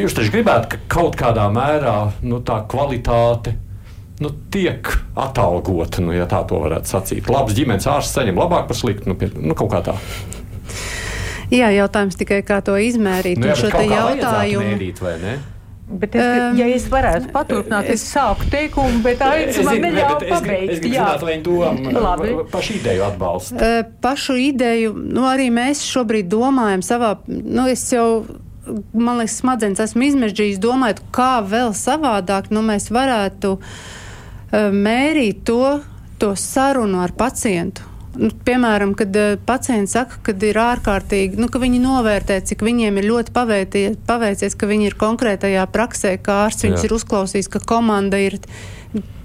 [0.00, 3.56] jūs taču gribētu, ka kaut kādā mērā nu, tā kvalitāte
[4.20, 7.30] nu, tiek atalgota, nu, ja tā varētu sacīt.
[7.32, 9.96] Labs ģimenes ārsts saņem labāk par sliktu, nu, pie, nu kaut kā tā.
[11.50, 13.40] Jā, jautājums tikai kā to izmērīt.
[13.40, 14.66] Nu, jā, šo jautājumu.
[14.76, 15.00] Mērīt,
[15.90, 20.76] Bet es, um, ja es varētu paturpināt, es sāku teikumu, bet Aits man neļāva pabeigt.
[20.76, 23.56] Es, es jā, vai domu pašu ideju atbalstu.
[23.58, 28.06] Uh, pašu ideju, nu arī mēs šobrīd domājam savā, nu es jau
[28.94, 33.74] man liekas, smadzenes esmu izmežģījis, domājot, kā vēl savādāk nu, mēs varētu uh,
[34.52, 35.80] mērīt to,
[36.18, 37.89] to sarunu ar pacientu.
[38.18, 42.98] Nu, piemēram, kad uh, pacients saka, ka ir ārkārtīgi, nu, ka viņi novērtē, cik viņiem
[42.98, 48.18] ir ļoti paveicies, ka viņi ir konkrētajā praksē, kā ārsts viņus ir uzklausījis, ka komanda
[48.18, 48.40] ir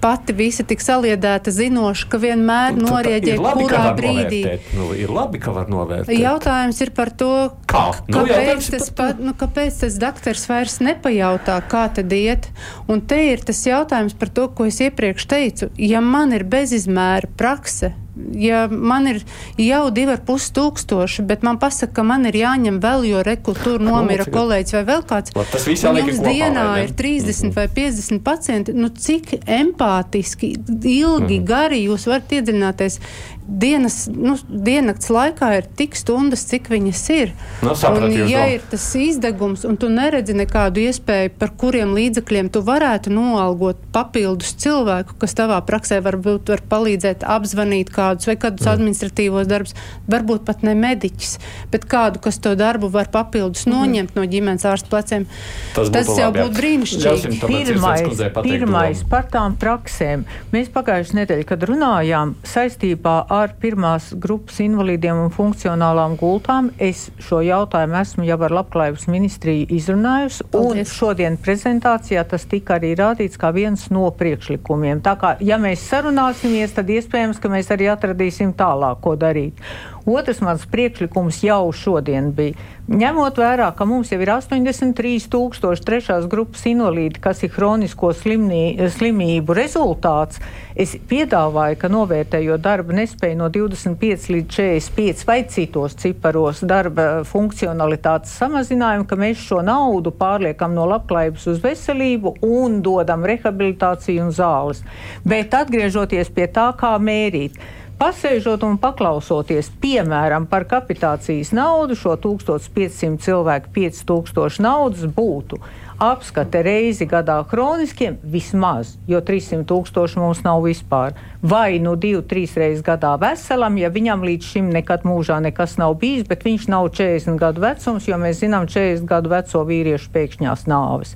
[0.00, 4.40] pati visa tik saliedēta, zinoša, ka vienmēr nu, labi, kurā brīdī.
[4.76, 6.14] Nu, ir labi, ka var novērtēt.
[6.20, 7.32] Jautājums ir par to,
[7.66, 7.88] kā?
[8.06, 12.46] Nu, kāpēc, tas, pa, nu, kāpēc tas doktors vairs nepajautā, kā tad iet.
[12.86, 15.72] Un te ir tas jautājums par to, ko es iepriekš teicu.
[15.82, 17.96] Ja man ir bezizmēra prakse,
[18.32, 19.20] ja man ir
[19.60, 23.82] jau divi ar pus tūkstoši, bet man pasaka, ka man ir jāņem vēl, jo rekultūra
[23.82, 25.34] nu, nomira kolēģis vai vēl kāds.
[25.36, 26.32] Labi, tas viss jāliek kopā.
[26.32, 27.54] Dienā ir 30 mm -hmm.
[27.56, 28.72] vai 50 pacienti.
[28.72, 31.44] Nu, cik empātiski, ilgi, mm -hmm.
[31.44, 33.00] gari jūs varat iedziļināties
[33.46, 37.32] dienas, nu, diennakts laikā ir tik stundas, cik viņas ir.
[37.62, 42.50] No, nu, un, ja ir tas izdegums, un tu neredzi nekādu iespēju, par kuriem līdzekļiem
[42.52, 48.66] tu varētu noalgot papildus cilvēku, kas tavā praksē varbūt var palīdzēt apzvanīt kādus vai kādus
[48.66, 48.72] mm.
[48.74, 49.76] administratīvos darbus,
[50.10, 51.36] varbūt pat ne mediķis,
[51.72, 53.76] bet kādu, kas to darbu var papildus mm.
[53.76, 55.28] noņemt no ģimenes ārsta pleciem.
[55.76, 57.40] Tas, tas jau būtu brīnišķīgi.
[57.46, 60.26] Pirmais, pirmais par tām praksēm.
[60.50, 66.70] Mēs pagājušajā nedēļā, kad runājām saistībā ar ar pirmās grupas invalīdiem un funkcionālām gultām.
[66.82, 70.86] Es šo jautājumu esmu jau ar Labklājības ministriju izrunājusi, Paldies.
[70.88, 75.02] un šodien prezentācijā tas tika arī rādīts kā viens no priekšlikumiem.
[75.04, 79.62] Tā kā, ja mēs sarunāsimies, tad iespējams, ka mēs arī atradīsim tālāk, ko darīt.
[80.06, 82.54] Otrs mans priekšlikums jau šodien bija.
[82.86, 89.56] Ņemot vērā, ka mums jau ir 83,000 trešās grupas invalīdi, kas ir hronisko slimnī, slimību
[89.58, 90.38] rezultāts,
[90.78, 98.36] es piedāvāju, ka novērtējot darba nespēju no 25 līdz 45 vai citos ciparos darba funkcionalitātes
[98.38, 104.84] samazinājumu, ka mēs šo naudu pārliekam no labklājības uz veselību un dodam rehabilitāciju un zāles.
[105.26, 107.58] Bet atgriežoties pie tā, kā mērīt.
[107.96, 115.56] Pasēžot un paklausoties, piemēram, par kapitācijas naudu, šo 1500 cilvēku 5000 naudas būtu
[115.98, 121.16] apskate reizi gadā chroniskiem vismaz, jo 300 tūkstoši mums nav vispār.
[121.46, 125.96] Vai nu divu, trīs reizes gadā veselam, ja viņam līdz šim nekad mūžā nekas nav
[126.00, 130.66] bijis, bet viņš nav 40 gadu vecums, jo mēs zinām 40 gadu veco vīriešu pēkšņās
[130.68, 131.14] nāves.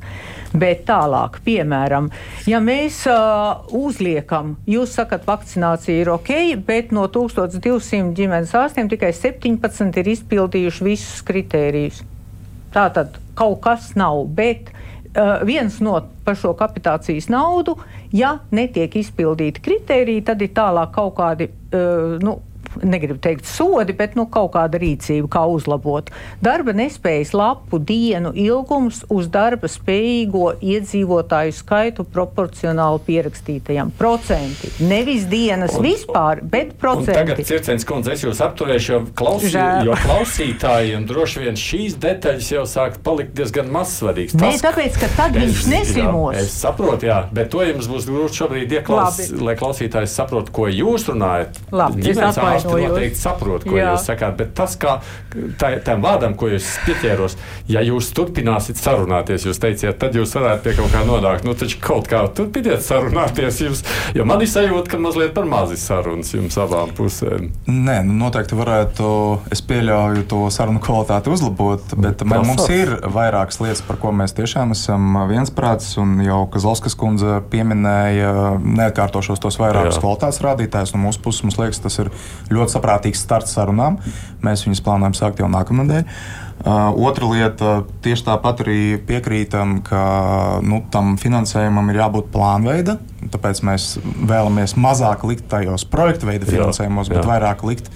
[0.56, 2.08] Bet tālāk, piemēram,
[2.48, 6.32] ja mēs uh, uzliekam, jūs sakat, vakcinācija ir ok,
[6.66, 12.04] bet no 1200 ģimenes ārstiem tikai 17 ir izpildījuši visus kritērijus.
[12.70, 17.78] Tā tad kaut kas nav, bet uh, viens no par šo kapitācijas naudu,
[18.12, 22.38] ja netiek izpildīti kriteriji, tad ir tālāk kaut kādi uh, nu,
[22.82, 26.10] negribu teikt sodi, bet nu, kaut kāda rīcība, kā uzlabot.
[26.42, 34.70] Darba nespējas lapu dienu ilgums uz darba spējīgo iedzīvotāju skaitu proporcionāli pierakstītajam procenti.
[34.86, 37.16] Nevis dienas un, vispār, bet procenti.
[37.18, 39.54] Tagad, Circens kundze, es jūs apturēšu, jo, klausī,
[39.86, 44.36] jo klausītājiem droši vien šīs detaļas jau sāk palikt diezgan mazsvarīgas.
[44.40, 46.36] Nē, tāpēc, ka tad es, viņš nesimos.
[46.36, 50.68] Jā, es saprotu, jā, bet to jums būs grūti šobrīd ieklaus, lai klausītājs saprot, ko
[50.70, 51.60] jūs runājat.
[51.74, 53.94] Labi, Ģimenes ārsti noteikti saprot, ko Jā.
[53.94, 54.98] jūs sakāt, bet tas, kā
[55.60, 57.36] tā, tam vārdam, ko jūs pieķēros,
[57.70, 61.46] ja jūs turpināsiet sarunāties, jūs teiciet, tad jūs varētu pie kaut kā nonākt.
[61.46, 63.84] Nu, taču kaut kā turpiniet sarunāties, jums,
[64.16, 67.50] jo man ir sajūta, ka mazliet par mazi sarunas jums abām pusēm.
[67.70, 69.10] Nē, nu, noteikti varētu,
[69.54, 74.34] es pieļauju to sarunu kvalitāti uzlabot, bet man, mums ir vairākas lietas, par ko mēs
[74.38, 80.94] tiešām esam viensprātis, un jau Kazlauskas kundze pieminēja, neatkārtošos tos vairākus kvalitātes rādītājus.
[80.94, 82.10] No mūsu puses mums liekas, tas ir
[82.54, 83.98] ļoti saprātīgs starts sarunām.
[84.44, 86.04] Mēs viņus plānojam sākt jau nākamnedēļ.
[86.60, 87.68] Uh, otra lieta,
[88.04, 90.00] tieši tāpat arī piekrītam, ka
[90.60, 92.98] nu, tam finansējumam ir jābūt plānveida.
[93.32, 97.22] Tāpēc mēs vēlamies mazāk likt tajos projektu veida finansējumos, jā, jā.
[97.22, 97.88] bet vairāk likt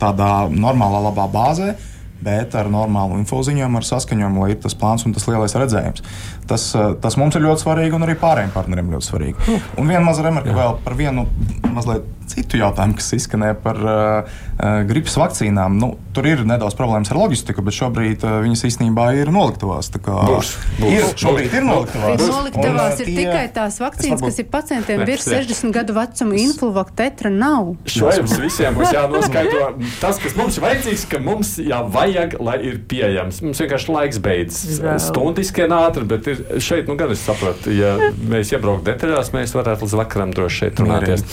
[0.00, 1.74] tādā normālā, labā bāzē.
[2.16, 6.00] Bet ar normālu infoziņojumu, ar saskaņojumu, lai ir tas plāns un tas lielais redzējums.
[6.46, 6.68] Tas,
[7.02, 9.56] tas mums ir ļoti svarīgi un arī pārējiem partneriem ļoti svarīgi.
[9.80, 11.26] Un viena maza remarka vēl par vienu
[11.74, 14.36] mazliet citu jautājumu, kas izskanēja par uh,
[14.88, 15.76] gripas vakcīnām.
[15.80, 19.90] Nu, tur ir nedaudz problēmas ar loģistiku, bet šobrīd uh, viņas īstenībā ir noliktavās.
[19.94, 22.24] Būs, būs, ir, šobrīd būs, ir noliktavās.
[22.24, 26.38] Ir noliktavās ir tie, tikai tās vakcīnas, varbūt, kas ir pacientiem virs 60 gadu vecuma.
[26.42, 27.72] Influvak tetra nav.
[27.90, 29.70] Šo jums visiem būs jānoskaidro.
[30.02, 33.42] Tas, kas mums ir vajadzīgs, ka mums jau vajag, lai ir pieejams.
[33.46, 34.82] Mums vienkārši laiks beidzas.
[35.06, 37.94] Stundiskie nātri, bet ir šeit, nu gan es saprotu, ja
[38.28, 41.24] mēs iebrauktu detaļās, mēs varētu līdz vakaram droši šeit runāties.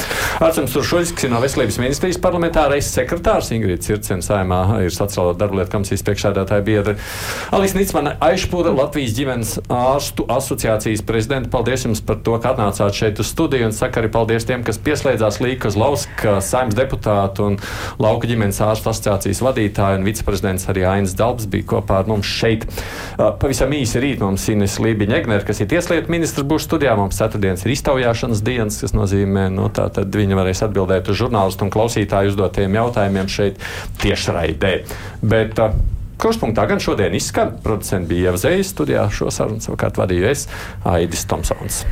[0.43, 5.36] Atcīms, tur Šuļs, kas ir no Veselības ministrijas parlamentārais sekretārs, Ingrīda Circena saimā ir sociālo
[5.38, 6.95] darbu lietu komisijas priekšsēdētāja biedra.
[7.56, 11.51] Alis Nicmana Aišpūra, Latvijas ģimenes ārstu asociācijas prezidenta.
[11.54, 14.82] Paldies jums par to, ka atnācāt šeit uz studiju un saka arī paldies tiem, kas
[14.84, 17.60] pieslēdzās Līka Zlauska, saimnes deputātu un
[18.01, 22.66] lauka ģimenes ārstu asociācijas vadītāju un viceprezidents arī Ainas Dalbs bija kopā ar mums šeit.
[23.18, 26.94] Pavisam īsi rīt mums Ines Lībiņa Egner, kas ir tieslietu ministrs, būs studijā.
[27.00, 31.66] Mums ceturtdienas ir iztaujāšanas dienas, kas nozīmē, nu tā tad viņa varēs atbildēt uz žurnālistu
[31.66, 33.58] un klausītāju uzdotiem jautājumiem šeit
[34.04, 34.76] tiešraidē.
[35.26, 35.74] Bet, uh,
[36.22, 40.46] Kruspunktā gan šodien izskan, producents bija Ieva Zējas studijā, šo sarunu savukārt vadīju es,
[40.88, 41.84] Aidis Tomsons.